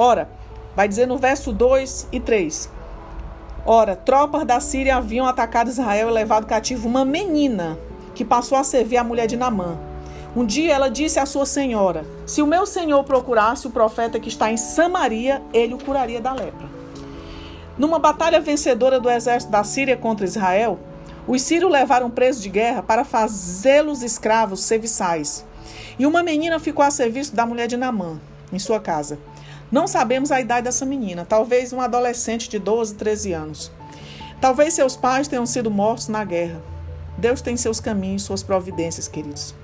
Ora, 0.00 0.30
vai 0.76 0.86
dizer 0.86 1.06
no 1.06 1.18
verso 1.18 1.52
2 1.52 2.06
e 2.12 2.20
3. 2.20 2.70
Ora, 3.66 3.96
tropas 3.96 4.46
da 4.46 4.60
Síria 4.60 4.96
haviam 4.96 5.26
atacado 5.26 5.70
Israel 5.70 6.08
e 6.08 6.12
levado 6.12 6.46
cativo 6.46 6.88
uma 6.88 7.04
menina 7.04 7.76
que 8.14 8.24
passou 8.24 8.56
a 8.56 8.62
servir 8.62 8.96
a 8.96 9.02
mulher 9.02 9.26
de 9.26 9.36
Namã. 9.36 9.76
Um 10.36 10.46
dia 10.46 10.72
ela 10.72 10.88
disse 10.88 11.18
à 11.18 11.26
sua 11.26 11.44
senhora: 11.44 12.04
Se 12.24 12.40
o 12.40 12.46
meu 12.46 12.64
senhor 12.64 13.02
procurasse 13.02 13.66
o 13.66 13.70
profeta 13.70 14.20
que 14.20 14.28
está 14.28 14.52
em 14.52 14.56
Samaria, 14.56 15.42
ele 15.52 15.74
o 15.74 15.84
curaria 15.84 16.20
da 16.20 16.32
lepra. 16.32 16.68
Numa 17.76 17.98
batalha 17.98 18.40
vencedora 18.40 19.00
do 19.00 19.10
exército 19.10 19.50
da 19.50 19.64
Síria 19.64 19.96
contra 19.96 20.24
Israel, 20.24 20.78
os 21.26 21.42
sírios 21.42 21.72
levaram 21.72 22.08
preso 22.08 22.40
de 22.40 22.48
guerra 22.48 22.84
para 22.84 23.04
fazê-los 23.04 24.04
escravos 24.04 24.60
serviçais. 24.60 25.44
E 25.98 26.06
uma 26.06 26.22
menina 26.22 26.60
ficou 26.60 26.84
a 26.84 26.90
serviço 26.92 27.34
da 27.34 27.44
mulher 27.44 27.66
de 27.66 27.76
Namã, 27.76 28.20
em 28.52 28.60
sua 28.60 28.78
casa. 28.78 29.18
Não 29.70 29.86
sabemos 29.86 30.32
a 30.32 30.40
idade 30.40 30.64
dessa 30.64 30.86
menina, 30.86 31.26
talvez 31.26 31.72
um 31.72 31.80
adolescente 31.80 32.48
de 32.48 32.58
12, 32.58 32.94
13 32.94 33.32
anos. 33.32 33.72
Talvez 34.40 34.72
seus 34.72 34.96
pais 34.96 35.28
tenham 35.28 35.44
sido 35.44 35.70
mortos 35.70 36.08
na 36.08 36.24
guerra. 36.24 36.62
Deus 37.18 37.42
tem 37.42 37.56
seus 37.56 37.80
caminhos, 37.80 38.22
suas 38.22 38.42
providências, 38.42 39.08
queridos. 39.08 39.54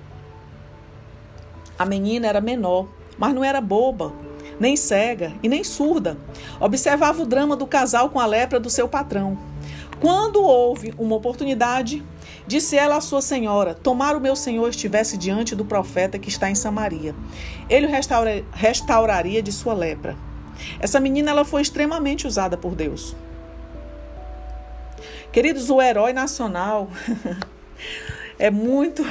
A 1.78 1.86
menina 1.86 2.26
era 2.26 2.40
menor, 2.40 2.88
mas 3.16 3.32
não 3.32 3.42
era 3.42 3.60
boba, 3.60 4.12
nem 4.60 4.76
cega 4.76 5.32
e 5.42 5.48
nem 5.48 5.64
surda. 5.64 6.18
Observava 6.60 7.22
o 7.22 7.26
drama 7.26 7.56
do 7.56 7.66
casal 7.66 8.10
com 8.10 8.20
a 8.20 8.26
lepra 8.26 8.60
do 8.60 8.68
seu 8.68 8.88
patrão. 8.88 9.38
Quando 10.04 10.42
houve 10.42 10.92
uma 10.98 11.16
oportunidade, 11.16 12.04
disse 12.46 12.76
ela 12.76 12.96
à 12.96 13.00
sua 13.00 13.22
senhora: 13.22 13.74
Tomara 13.74 14.18
o 14.18 14.20
meu 14.20 14.36
senhor 14.36 14.68
estivesse 14.68 15.16
diante 15.16 15.56
do 15.56 15.64
profeta 15.64 16.18
que 16.18 16.28
está 16.28 16.50
em 16.50 16.54
Samaria. 16.54 17.14
Ele 17.70 17.86
o 17.86 17.90
restaura, 17.90 18.44
restauraria 18.52 19.42
de 19.42 19.50
sua 19.50 19.72
lepra. 19.72 20.14
Essa 20.78 21.00
menina 21.00 21.30
ela 21.30 21.42
foi 21.42 21.62
extremamente 21.62 22.26
usada 22.26 22.54
por 22.54 22.74
Deus. 22.74 23.16
Queridos, 25.32 25.70
o 25.70 25.80
herói 25.80 26.12
nacional 26.12 26.90
é 28.38 28.50
muito 28.50 29.02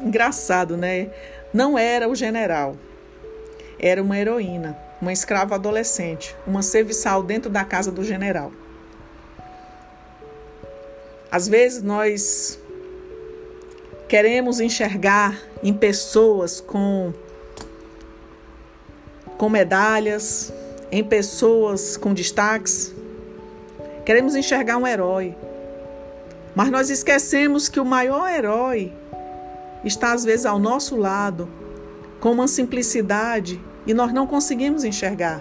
engraçado, 0.00 0.76
né? 0.76 1.10
Não 1.54 1.78
era 1.78 2.08
o 2.08 2.14
general, 2.16 2.74
era 3.78 4.02
uma 4.02 4.18
heroína, 4.18 4.76
uma 5.00 5.12
escrava 5.12 5.54
adolescente, 5.54 6.34
uma 6.44 6.60
serviçal 6.60 7.22
dentro 7.22 7.48
da 7.48 7.64
casa 7.64 7.92
do 7.92 8.02
general. 8.02 8.50
Às 11.30 11.46
vezes 11.46 11.82
nós 11.82 12.58
queremos 14.08 14.58
enxergar 14.58 15.40
em 15.62 15.72
pessoas 15.72 16.60
com 16.60 17.12
com 19.38 19.48
medalhas, 19.48 20.52
em 20.90 21.02
pessoas 21.02 21.96
com 21.96 22.12
destaques. 22.12 22.92
Queremos 24.04 24.34
enxergar 24.34 24.76
um 24.76 24.86
herói. 24.86 25.34
Mas 26.54 26.68
nós 26.68 26.90
esquecemos 26.90 27.68
que 27.68 27.80
o 27.80 27.84
maior 27.84 28.28
herói 28.28 28.92
está 29.84 30.12
às 30.12 30.24
vezes 30.24 30.44
ao 30.44 30.58
nosso 30.58 30.96
lado, 30.96 31.48
com 32.18 32.32
uma 32.32 32.48
simplicidade 32.48 33.58
e 33.86 33.94
nós 33.94 34.12
não 34.12 34.26
conseguimos 34.26 34.84
enxergar. 34.84 35.40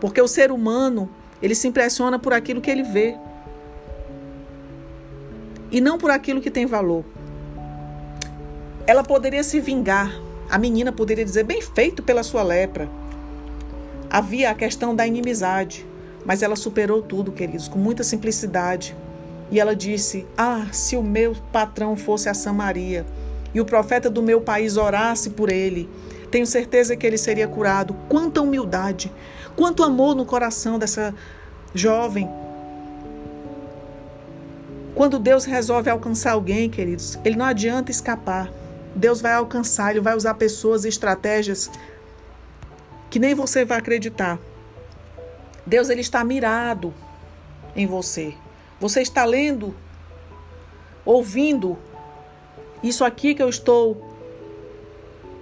Porque 0.00 0.22
o 0.22 0.28
ser 0.28 0.50
humano, 0.50 1.10
ele 1.42 1.54
se 1.54 1.68
impressiona 1.68 2.18
por 2.18 2.32
aquilo 2.32 2.60
que 2.60 2.70
ele 2.70 2.84
vê 2.84 3.18
e 5.74 5.80
não 5.80 5.98
por 5.98 6.08
aquilo 6.08 6.40
que 6.40 6.52
tem 6.52 6.66
valor. 6.66 7.04
Ela 8.86 9.02
poderia 9.02 9.42
se 9.42 9.58
vingar, 9.58 10.14
a 10.48 10.56
menina 10.56 10.92
poderia 10.92 11.24
dizer: 11.24 11.42
bem 11.42 11.60
feito 11.60 12.00
pela 12.00 12.22
sua 12.22 12.44
lepra. 12.44 12.88
Havia 14.08 14.50
a 14.50 14.54
questão 14.54 14.94
da 14.94 15.04
inimizade, 15.04 15.84
mas 16.24 16.44
ela 16.44 16.54
superou 16.54 17.02
tudo, 17.02 17.32
queridos, 17.32 17.66
com 17.66 17.76
muita 17.76 18.04
simplicidade. 18.04 18.94
E 19.50 19.58
ela 19.58 19.74
disse: 19.74 20.24
Ah, 20.38 20.68
se 20.70 20.96
o 20.96 21.02
meu 21.02 21.34
patrão 21.52 21.96
fosse 21.96 22.28
a 22.28 22.34
Samaria 22.34 23.04
e 23.52 23.60
o 23.60 23.64
profeta 23.64 24.08
do 24.08 24.22
meu 24.22 24.40
país 24.40 24.76
orasse 24.76 25.30
por 25.30 25.50
ele, 25.50 25.90
tenho 26.30 26.46
certeza 26.46 26.94
que 26.94 27.04
ele 27.04 27.18
seria 27.18 27.48
curado. 27.48 27.96
Quanta 28.08 28.40
humildade, 28.40 29.10
quanto 29.56 29.82
amor 29.82 30.14
no 30.14 30.24
coração 30.24 30.78
dessa 30.78 31.12
jovem 31.74 32.30
quando 34.94 35.18
Deus 35.18 35.44
resolve 35.44 35.90
alcançar 35.90 36.32
alguém, 36.32 36.70
queridos, 36.70 37.18
ele 37.24 37.36
não 37.36 37.46
adianta 37.46 37.90
escapar. 37.90 38.50
Deus 38.94 39.20
vai 39.20 39.32
alcançar, 39.32 39.90
ele 39.90 40.00
vai 40.00 40.16
usar 40.16 40.34
pessoas 40.34 40.84
e 40.84 40.88
estratégias 40.88 41.70
que 43.10 43.18
nem 43.18 43.34
você 43.34 43.64
vai 43.64 43.78
acreditar. 43.78 44.38
Deus 45.66 45.88
ele 45.88 46.00
está 46.00 46.22
mirado 46.22 46.94
em 47.74 47.86
você. 47.86 48.34
Você 48.80 49.02
está 49.02 49.24
lendo, 49.24 49.74
ouvindo 51.04 51.76
isso 52.82 53.04
aqui 53.04 53.34
que 53.34 53.42
eu 53.42 53.48
estou 53.48 54.14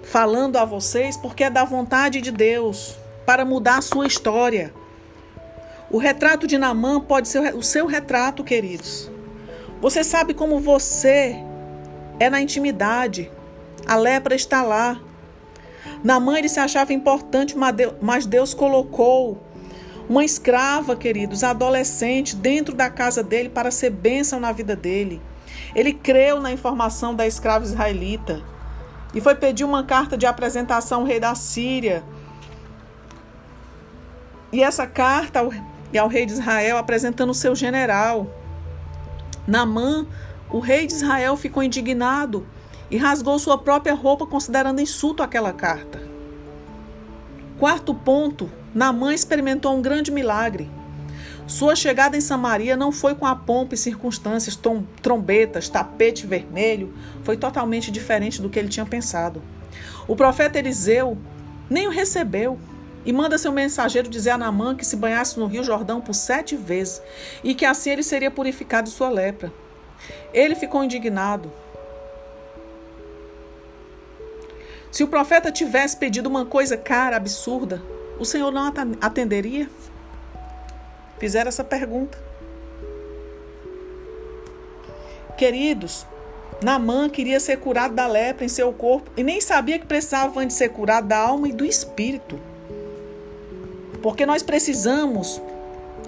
falando 0.03 0.57
a 0.57 0.65
vocês 0.65 1.17
porque 1.17 1.45
é 1.45 1.51
da 1.51 1.65
vontade 1.65 2.21
de 2.21 2.31
Deus 2.31 2.97
para 3.27 3.45
mudar 3.45 3.79
a 3.79 3.83
sua 3.83 4.07
história. 4.07 4.73
O 5.91 5.99
retrato 5.99 6.47
de 6.47 6.57
Namã 6.57 7.01
pode 7.01 7.29
ser 7.29 7.55
o 7.55 7.62
seu 7.62 7.85
retrato, 7.85 8.43
queridos. 8.43 9.11
Você 9.83 10.05
sabe 10.05 10.33
como 10.33 10.61
você 10.61 11.37
é 12.21 12.31
na 12.31 12.40
intimidade. 12.40 13.29
A 13.85 13.97
lepra 13.97 14.33
está 14.33 14.62
lá. 14.62 15.01
Na 16.05 16.21
mãe 16.21 16.38
ele 16.38 16.49
se 16.49 16.61
achava 16.61 16.92
importante, 16.92 17.57
mas 18.01 18.25
Deus 18.25 18.55
colocou 18.55 19.42
uma 20.09 20.25
escrava, 20.25 20.95
queridos, 20.95 21.42
adolescente, 21.42 22.37
dentro 22.37 22.77
da 22.77 22.88
casa 22.88 23.25
dele 23.25 23.49
para 23.49 23.73
ser 23.73 23.90
bênção 23.90 24.38
na 24.38 24.53
vida 24.53 24.77
dele. 24.77 25.21
Ele 25.75 25.92
creu 25.92 26.40
na 26.40 26.53
informação 26.53 27.12
da 27.12 27.27
escrava 27.27 27.64
israelita 27.64 28.40
e 29.12 29.21
foi 29.21 29.35
pedir 29.35 29.64
uma 29.64 29.83
carta 29.83 30.16
de 30.16 30.27
apresentação 30.27 31.01
ao 31.01 31.07
rei 31.07 31.18
da 31.18 31.35
Síria. 31.35 32.05
E 34.53 34.62
essa 34.62 34.87
carta 34.87 35.40
ao, 35.40 35.51
ao 35.99 36.09
rei 36.09 36.25
de 36.25 36.35
Israel 36.35 36.79
apresentando 36.79 37.31
o 37.31 37.35
seu 37.35 37.57
general. 37.57 38.41
Namã, 39.46 40.07
o 40.50 40.59
rei 40.59 40.87
de 40.87 40.94
Israel, 40.94 41.37
ficou 41.37 41.62
indignado 41.62 42.46
e 42.90 42.96
rasgou 42.96 43.38
sua 43.38 43.59
própria 43.59 43.94
roupa, 43.94 44.26
considerando 44.26 44.81
insulto 44.81 45.22
aquela 45.22 45.52
carta. 45.52 46.00
Quarto 47.59 47.94
ponto: 47.94 48.50
Namã 48.74 49.14
experimentou 49.14 49.74
um 49.74 49.83
grande 49.83 50.11
milagre. 50.11 50.70
Sua 51.46 51.74
chegada 51.74 52.16
em 52.16 52.20
Samaria 52.20 52.76
não 52.76 52.92
foi 52.92 53.14
com 53.14 53.26
a 53.26 53.35
pompa 53.35 53.74
e 53.74 53.78
circunstâncias, 53.78 54.59
trombetas, 55.02 55.68
tapete 55.68 56.26
vermelho, 56.26 56.94
foi 57.24 57.37
totalmente 57.37 57.90
diferente 57.90 58.40
do 58.40 58.48
que 58.48 58.59
ele 58.59 58.68
tinha 58.68 58.87
pensado. 58.87 59.42
O 60.07 60.14
profeta 60.14 60.59
Eliseu 60.59 61.18
nem 61.68 61.88
o 61.88 61.90
recebeu 61.90 62.59
e 63.05 63.12
manda 63.12 63.38
seu 63.38 63.53
mensageiro 63.53 64.09
dizer 64.09 64.31
a 64.31 64.38
Naamã 64.38 64.75
que 64.77 64.87
se 64.87 64.97
banhasse 64.97 65.38
no 65.38 65.47
rio 65.47 65.65
Jordão 65.65 66.01
por 66.01 66.15
sete 66.15 66.57
vezes 66.57 67.03
e 67.43 67.55
que 67.55 67.65
assim 67.65 67.91
ele 67.91 68.03
seria 68.03 68.31
purificado 68.31 68.88
de 68.88 68.95
sua 68.95 69.09
lepra. 69.09 69.53
Ele 70.33 70.55
ficou 70.55 70.83
indignado. 70.85 71.53
Se 74.91 75.03
o 75.03 75.09
profeta 75.09 75.51
tivesse 75.51 75.97
pedido 75.97 76.29
uma 76.29 76.45
coisa 76.45 76.77
cara, 76.77 77.17
absurda, 77.17 77.83
o 78.19 78.25
Senhor 78.25 78.51
não 78.51 78.73
atenderia? 79.01 79.69
Fizeram 81.19 81.49
essa 81.49 81.65
pergunta. 81.65 82.19
Queridos, 85.37 86.07
Naamã 86.62 87.09
queria 87.09 87.41
ser 87.41 87.59
curado 87.59 87.95
da 87.95 88.07
lepra 88.07 88.45
em 88.45 88.49
seu 88.49 88.73
corpo 88.73 89.11
e 89.17 89.23
nem 89.23 89.41
sabia 89.41 89.79
que 89.79 89.87
precisava 89.87 90.45
de 90.45 90.53
ser 90.53 90.69
curado 90.69 91.09
da 91.09 91.19
alma 91.19 91.49
e 91.49 91.53
do 91.53 91.65
espírito. 91.65 92.52
Porque 94.03 94.27
nós 94.27 94.43
precisamos, 94.43 95.41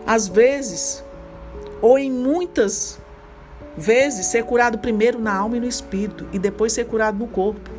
às 0.05 0.27
vezes, 0.27 1.03
ou 1.81 1.97
em 1.97 2.11
muitas 2.11 2.99
vezes, 3.77 4.27
ser 4.27 4.45
curado 4.45 4.79
primeiro 4.79 5.19
na 5.19 5.35
alma 5.35 5.57
e 5.57 5.61
no 5.61 5.69
espírito 5.69 6.27
e 6.33 6.39
depois 6.39 6.73
ser 6.73 6.87
curado 6.87 7.19
no 7.19 7.29
corpo. 7.29 7.71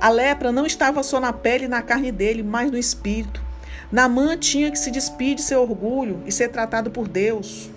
A 0.00 0.08
lepra 0.08 0.50
não 0.50 0.66
estava 0.66 1.02
só 1.02 1.20
na 1.20 1.32
pele 1.32 1.66
e 1.66 1.68
na 1.68 1.82
carne 1.82 2.10
dele, 2.10 2.42
mas 2.42 2.70
no 2.70 2.78
espírito. 2.78 3.40
Namã 3.90 4.36
tinha 4.38 4.70
que 4.70 4.78
se 4.78 4.90
despedir 4.90 5.36
de 5.36 5.42
seu 5.42 5.60
orgulho 5.60 6.22
e 6.26 6.32
ser 6.32 6.48
tratado 6.48 6.90
por 6.90 7.06
Deus. 7.06 7.70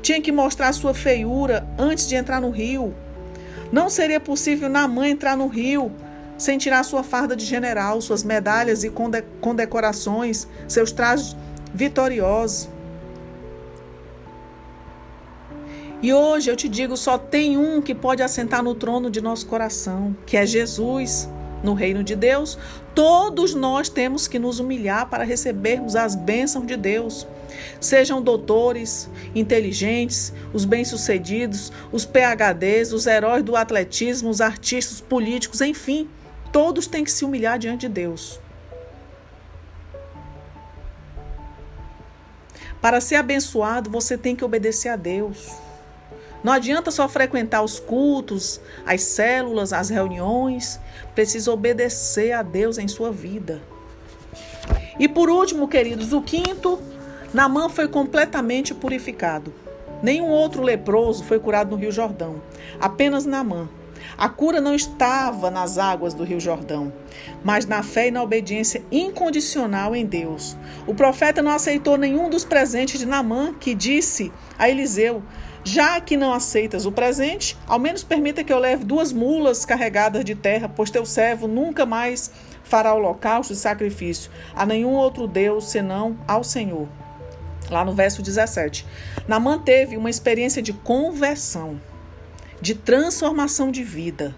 Tinha 0.00 0.20
que 0.20 0.32
mostrar 0.32 0.72
sua 0.72 0.94
feiura 0.94 1.66
antes 1.78 2.08
de 2.08 2.16
entrar 2.16 2.40
no 2.40 2.50
rio. 2.50 2.94
Não 3.70 3.90
seria 3.90 4.18
possível 4.18 4.68
Namã 4.68 5.06
entrar 5.06 5.36
no 5.36 5.46
rio 5.46 5.92
sem 6.36 6.58
tirar 6.58 6.82
sua 6.84 7.02
farda 7.02 7.36
de 7.36 7.44
general, 7.44 8.00
suas 8.00 8.22
medalhas 8.22 8.84
e 8.84 8.92
condecorações, 9.40 10.46
seus 10.68 10.92
trajes 10.92 11.36
vitoriosos. 11.72 12.68
E 16.02 16.12
hoje 16.12 16.50
eu 16.50 16.56
te 16.56 16.68
digo: 16.68 16.96
só 16.96 17.16
tem 17.16 17.56
um 17.56 17.80
que 17.80 17.94
pode 17.94 18.22
assentar 18.22 18.62
no 18.62 18.74
trono 18.74 19.10
de 19.10 19.20
nosso 19.20 19.46
coração, 19.46 20.14
que 20.26 20.36
é 20.36 20.44
Jesus. 20.44 21.28
No 21.62 21.72
reino 21.72 22.04
de 22.04 22.14
Deus, 22.14 22.58
todos 22.94 23.54
nós 23.54 23.88
temos 23.88 24.28
que 24.28 24.38
nos 24.38 24.60
humilhar 24.60 25.08
para 25.08 25.24
recebermos 25.24 25.96
as 25.96 26.14
bênçãos 26.14 26.66
de 26.66 26.76
Deus. 26.76 27.26
Sejam 27.80 28.20
doutores, 28.20 29.08
inteligentes, 29.34 30.30
os 30.52 30.66
bem-sucedidos, 30.66 31.72
os 31.90 32.04
PHDs, 32.04 32.92
os 32.92 33.06
heróis 33.06 33.42
do 33.42 33.56
atletismo, 33.56 34.28
os 34.28 34.42
artistas, 34.42 35.00
políticos, 35.00 35.62
enfim, 35.62 36.06
todos 36.54 36.86
têm 36.86 37.02
que 37.02 37.10
se 37.10 37.24
humilhar 37.24 37.58
diante 37.58 37.88
de 37.88 37.92
Deus. 37.92 38.38
Para 42.80 43.00
ser 43.00 43.16
abençoado, 43.16 43.90
você 43.90 44.16
tem 44.16 44.36
que 44.36 44.44
obedecer 44.44 44.88
a 44.88 44.94
Deus. 44.94 45.50
Não 46.44 46.52
adianta 46.52 46.92
só 46.92 47.08
frequentar 47.08 47.62
os 47.62 47.80
cultos, 47.80 48.60
as 48.86 49.02
células, 49.02 49.72
as 49.72 49.90
reuniões. 49.90 50.78
Precisa 51.12 51.50
obedecer 51.50 52.30
a 52.30 52.42
Deus 52.42 52.78
em 52.78 52.86
sua 52.86 53.10
vida. 53.10 53.60
E 54.96 55.08
por 55.08 55.28
último, 55.28 55.66
queridos, 55.66 56.12
o 56.12 56.22
quinto, 56.22 56.80
Namã 57.32 57.68
foi 57.68 57.88
completamente 57.88 58.72
purificado. 58.72 59.52
Nenhum 60.00 60.28
outro 60.28 60.62
leproso 60.62 61.24
foi 61.24 61.40
curado 61.40 61.72
no 61.72 61.76
Rio 61.76 61.90
Jordão, 61.90 62.40
apenas 62.80 63.26
Namã. 63.26 63.68
A 64.16 64.28
cura 64.28 64.60
não 64.60 64.74
estava 64.74 65.50
nas 65.50 65.78
águas 65.78 66.14
do 66.14 66.24
Rio 66.24 66.40
Jordão, 66.40 66.92
mas 67.42 67.66
na 67.66 67.82
fé 67.82 68.08
e 68.08 68.10
na 68.10 68.22
obediência 68.22 68.82
incondicional 68.90 69.94
em 69.94 70.06
Deus. 70.06 70.56
O 70.86 70.94
profeta 70.94 71.42
não 71.42 71.52
aceitou 71.52 71.96
nenhum 71.96 72.30
dos 72.30 72.44
presentes 72.44 73.00
de 73.00 73.06
Namã, 73.06 73.54
que 73.54 73.74
disse 73.74 74.32
a 74.58 74.68
Eliseu: 74.68 75.22
já 75.64 75.98
que 75.98 76.16
não 76.16 76.32
aceitas 76.32 76.84
o 76.84 76.92
presente, 76.92 77.56
ao 77.66 77.78
menos 77.78 78.04
permita 78.04 78.44
que 78.44 78.52
eu 78.52 78.58
leve 78.58 78.84
duas 78.84 79.12
mulas 79.12 79.64
carregadas 79.64 80.22
de 80.22 80.34
terra, 80.34 80.68
pois 80.68 80.90
teu 80.90 81.06
servo 81.06 81.48
nunca 81.48 81.86
mais 81.86 82.30
fará 82.62 82.94
holocausto 82.94 83.52
e 83.52 83.56
sacrifício 83.56 84.30
a 84.54 84.66
nenhum 84.66 84.92
outro 84.92 85.26
Deus 85.26 85.70
senão 85.70 86.18
ao 86.28 86.44
Senhor. 86.44 86.86
Lá 87.70 87.82
no 87.82 87.94
verso 87.94 88.22
17. 88.22 88.86
Namã 89.26 89.58
teve 89.58 89.96
uma 89.96 90.10
experiência 90.10 90.60
de 90.60 90.74
conversão, 90.74 91.80
de 92.64 92.74
transformação 92.74 93.70
de 93.70 93.84
vida. 93.84 94.34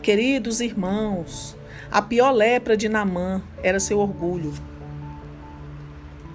Queridos 0.00 0.60
irmãos, 0.60 1.56
a 1.90 2.00
pior 2.00 2.30
lepra 2.30 2.76
de 2.76 2.88
Namã 2.88 3.42
era 3.64 3.80
seu 3.80 3.98
orgulho. 3.98 4.54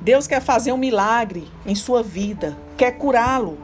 Deus 0.01 0.27
quer 0.27 0.41
fazer 0.41 0.73
um 0.73 0.77
milagre 0.77 1.47
em 1.65 1.73
sua 1.75 2.03
vida, 2.03 2.57
quer 2.75 2.91
curá-lo 2.97 3.57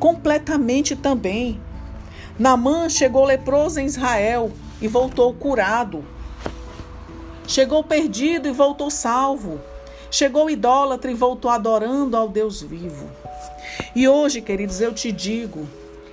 completamente 0.00 0.96
também. 0.96 1.60
Namã 2.36 2.88
chegou 2.88 3.24
leproso 3.24 3.78
em 3.78 3.86
Israel 3.86 4.50
e 4.80 4.88
voltou 4.88 5.32
curado. 5.32 6.04
Chegou 7.46 7.84
perdido 7.84 8.48
e 8.48 8.52
voltou 8.52 8.90
salvo. 8.90 9.60
Chegou 10.10 10.50
idólatra 10.50 11.08
e 11.08 11.14
voltou 11.14 11.48
adorando 11.48 12.16
ao 12.16 12.28
Deus 12.28 12.60
vivo. 12.60 13.08
E 13.94 14.08
hoje, 14.08 14.40
queridos, 14.40 14.80
eu 14.80 14.92
te 14.92 15.12
digo, 15.12 15.68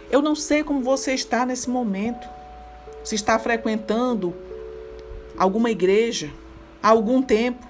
eu 0.10 0.22
não 0.22 0.36
sei 0.36 0.64
como 0.64 0.82
você 0.82 1.14
está 1.14 1.46
nesse 1.46 1.70
momento. 1.70 2.28
Se 3.04 3.16
está 3.16 3.38
frequentando 3.40 4.34
alguma 5.38 5.72
igreja 5.72 6.32
há 6.82 6.90
algum 6.90 7.22
tempo. 7.22 7.66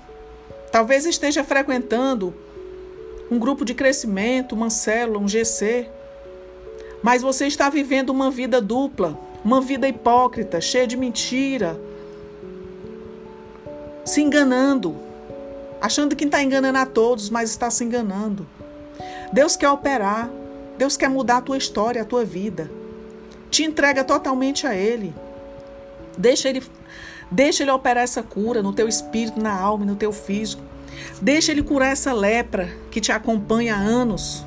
Talvez 0.72 1.06
esteja 1.06 1.44
frequentando 1.44 2.34
um 3.30 3.38
grupo 3.38 3.64
de 3.64 3.74
crescimento, 3.74 4.54
uma 4.54 4.70
célula, 4.70 5.20
um 5.20 5.28
GC. 5.28 5.88
Mas 7.02 7.22
você 7.22 7.48
está 7.48 7.70
vivendo 7.70 8.10
uma 8.10 8.32
vida 8.32 8.60
dupla, 8.60 9.18
uma 9.44 9.62
vida 9.62 9.88
hipócrita, 9.88 10.60
cheia 10.60 10.86
de 10.86 10.98
mentira, 10.98 11.80
se 14.04 14.22
enganando, 14.22 14.96
achando 15.80 16.16
que 16.16 16.26
está 16.26 16.44
enganando 16.44 16.78
a 16.78 16.86
todos, 16.86 17.30
mas 17.30 17.50
está 17.50 17.70
se 17.70 17.84
enganando. 17.84 18.48
Deus 19.32 19.56
quer 19.56 19.70
operar, 19.70 20.30
Deus 20.80 20.96
quer 20.96 21.10
mudar 21.10 21.38
a 21.38 21.42
tua 21.42 21.58
história, 21.58 22.02
a 22.02 22.06
tua 22.06 22.24
vida. 22.24 22.72
Te 23.52 23.64
entrega 23.64 24.02
totalmente 24.02 24.66
a 24.66 24.74
Ele. 24.74 25.14
Deixa 26.18 26.48
Ele, 26.48 26.64
deixa 27.30 27.64
Ele 27.64 27.72
operar 27.72 28.06
essa 28.06 28.24
cura 28.24 28.64
no 28.64 28.72
teu 28.72 28.88
espírito, 28.88 29.42
na 29.42 29.54
alma 29.54 29.84
e 29.84 29.88
no 29.88 29.98
teu 29.98 30.14
físico. 30.14 30.64
Deixa 31.22 31.52
Ele 31.52 31.62
curar 31.62 31.92
essa 31.92 32.14
lepra 32.14 32.70
que 32.90 33.02
te 33.02 33.12
acompanha 33.12 33.76
há 33.76 33.78
anos. 33.78 34.46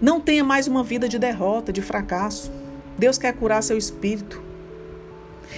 Não 0.00 0.20
tenha 0.20 0.42
mais 0.42 0.66
uma 0.66 0.82
vida 0.82 1.08
de 1.08 1.16
derrota, 1.16 1.72
de 1.72 1.82
fracasso. 1.82 2.50
Deus 2.98 3.16
quer 3.16 3.32
curar 3.34 3.62
seu 3.62 3.78
espírito. 3.78 4.42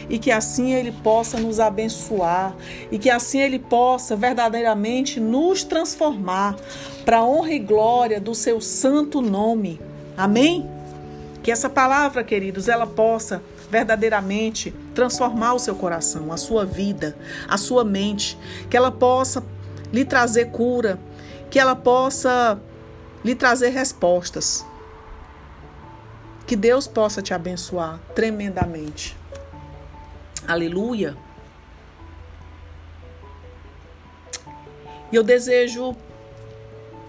E 0.09 0.19
que 0.19 0.31
assim 0.31 0.73
Ele 0.75 0.93
possa 0.93 1.39
nos 1.39 1.61
abençoar. 1.61 2.55
E 2.91 2.99
que 2.99 3.11
assim 3.11 3.41
Ele 3.41 3.59
possa 3.59 4.17
verdadeiramente 4.17 5.21
nos 5.21 5.65
transformar 5.65 6.57
para 7.05 7.19
a 7.19 7.25
honra 7.25 7.53
e 7.53 7.59
glória 7.59 8.21
do 8.21 8.35
seu 8.35 8.61
santo 8.61 9.21
nome. 9.21 9.81
Amém? 10.17 10.69
Que 11.43 11.51
essa 11.51 11.71
palavra, 11.71 12.23
queridos, 12.23 12.69
ela 12.69 12.87
possa 12.87 13.43
verdadeiramente 13.71 14.75
transformar 14.95 15.55
o 15.55 15.59
seu 15.59 15.75
coração, 15.75 16.33
a 16.33 16.37
sua 16.37 16.65
vida, 16.65 17.17
a 17.49 17.57
sua 17.57 17.85
mente. 17.85 18.39
Que 18.69 18.77
ela 18.77 18.91
possa 18.91 19.43
lhe 19.93 20.05
trazer 20.05 20.51
cura. 20.51 20.99
Que 21.51 21.59
ela 21.59 21.75
possa 21.75 22.61
lhe 23.25 23.35
trazer 23.35 23.71
respostas. 23.71 24.65
Que 26.47 26.57
Deus 26.57 26.87
possa 26.87 27.21
te 27.21 27.35
abençoar 27.35 28.01
tremendamente. 28.15 29.18
Aleluia. 30.49 31.15
E 35.13 35.17
eu 35.17 35.23
desejo 35.23 35.95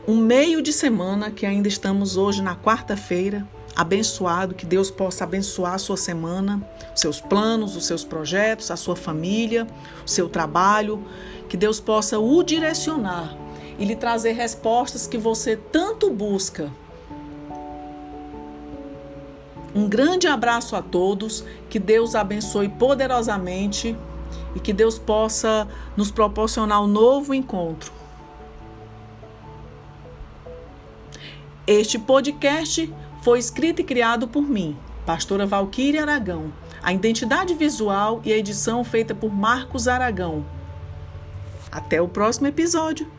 um 0.05 0.17
meio 0.17 0.61
de 0.61 0.73
semana, 0.73 1.31
que 1.31 1.45
ainda 1.45 1.69
estamos 1.69 2.17
hoje 2.17 2.41
na 2.41 2.53
quarta-feira, 2.53 3.47
abençoado, 3.73 4.53
que 4.53 4.65
Deus 4.65 4.91
possa 4.91 5.23
abençoar 5.23 5.75
a 5.75 5.77
sua 5.77 5.95
semana, 5.95 6.61
seus 6.93 7.21
planos, 7.21 7.77
os 7.77 7.85
seus 7.85 8.03
projetos, 8.03 8.71
a 8.71 8.75
sua 8.75 8.97
família, 8.97 9.65
o 10.05 10.09
seu 10.09 10.27
trabalho, 10.27 11.01
que 11.47 11.55
Deus 11.55 11.79
possa 11.79 12.19
o 12.19 12.43
direcionar 12.43 13.37
e 13.77 13.85
lhe 13.85 13.95
trazer 13.95 14.33
respostas 14.33 15.07
que 15.07 15.17
você 15.17 15.55
tanto 15.55 16.09
busca. 16.09 16.69
Um 19.79 19.87
grande 19.87 20.27
abraço 20.27 20.75
a 20.75 20.81
todos, 20.81 21.41
que 21.69 21.79
Deus 21.79 22.13
abençoe 22.13 22.67
poderosamente 22.67 23.95
e 24.53 24.59
que 24.59 24.73
Deus 24.73 24.99
possa 24.99 25.65
nos 25.95 26.11
proporcionar 26.11 26.83
um 26.83 26.87
novo 26.87 27.33
encontro. 27.33 27.89
Este 31.65 31.97
podcast 31.97 32.93
foi 33.21 33.39
escrito 33.39 33.79
e 33.79 33.85
criado 33.85 34.27
por 34.27 34.41
mim, 34.41 34.75
pastora 35.05 35.45
Valquíria 35.45 36.01
Aragão. 36.01 36.51
A 36.83 36.91
identidade 36.91 37.53
visual 37.53 38.19
e 38.25 38.33
a 38.33 38.37
edição 38.37 38.83
feita 38.83 39.15
por 39.15 39.33
Marcos 39.33 39.87
Aragão. 39.87 40.45
Até 41.71 42.01
o 42.01 42.07
próximo 42.09 42.47
episódio. 42.47 43.09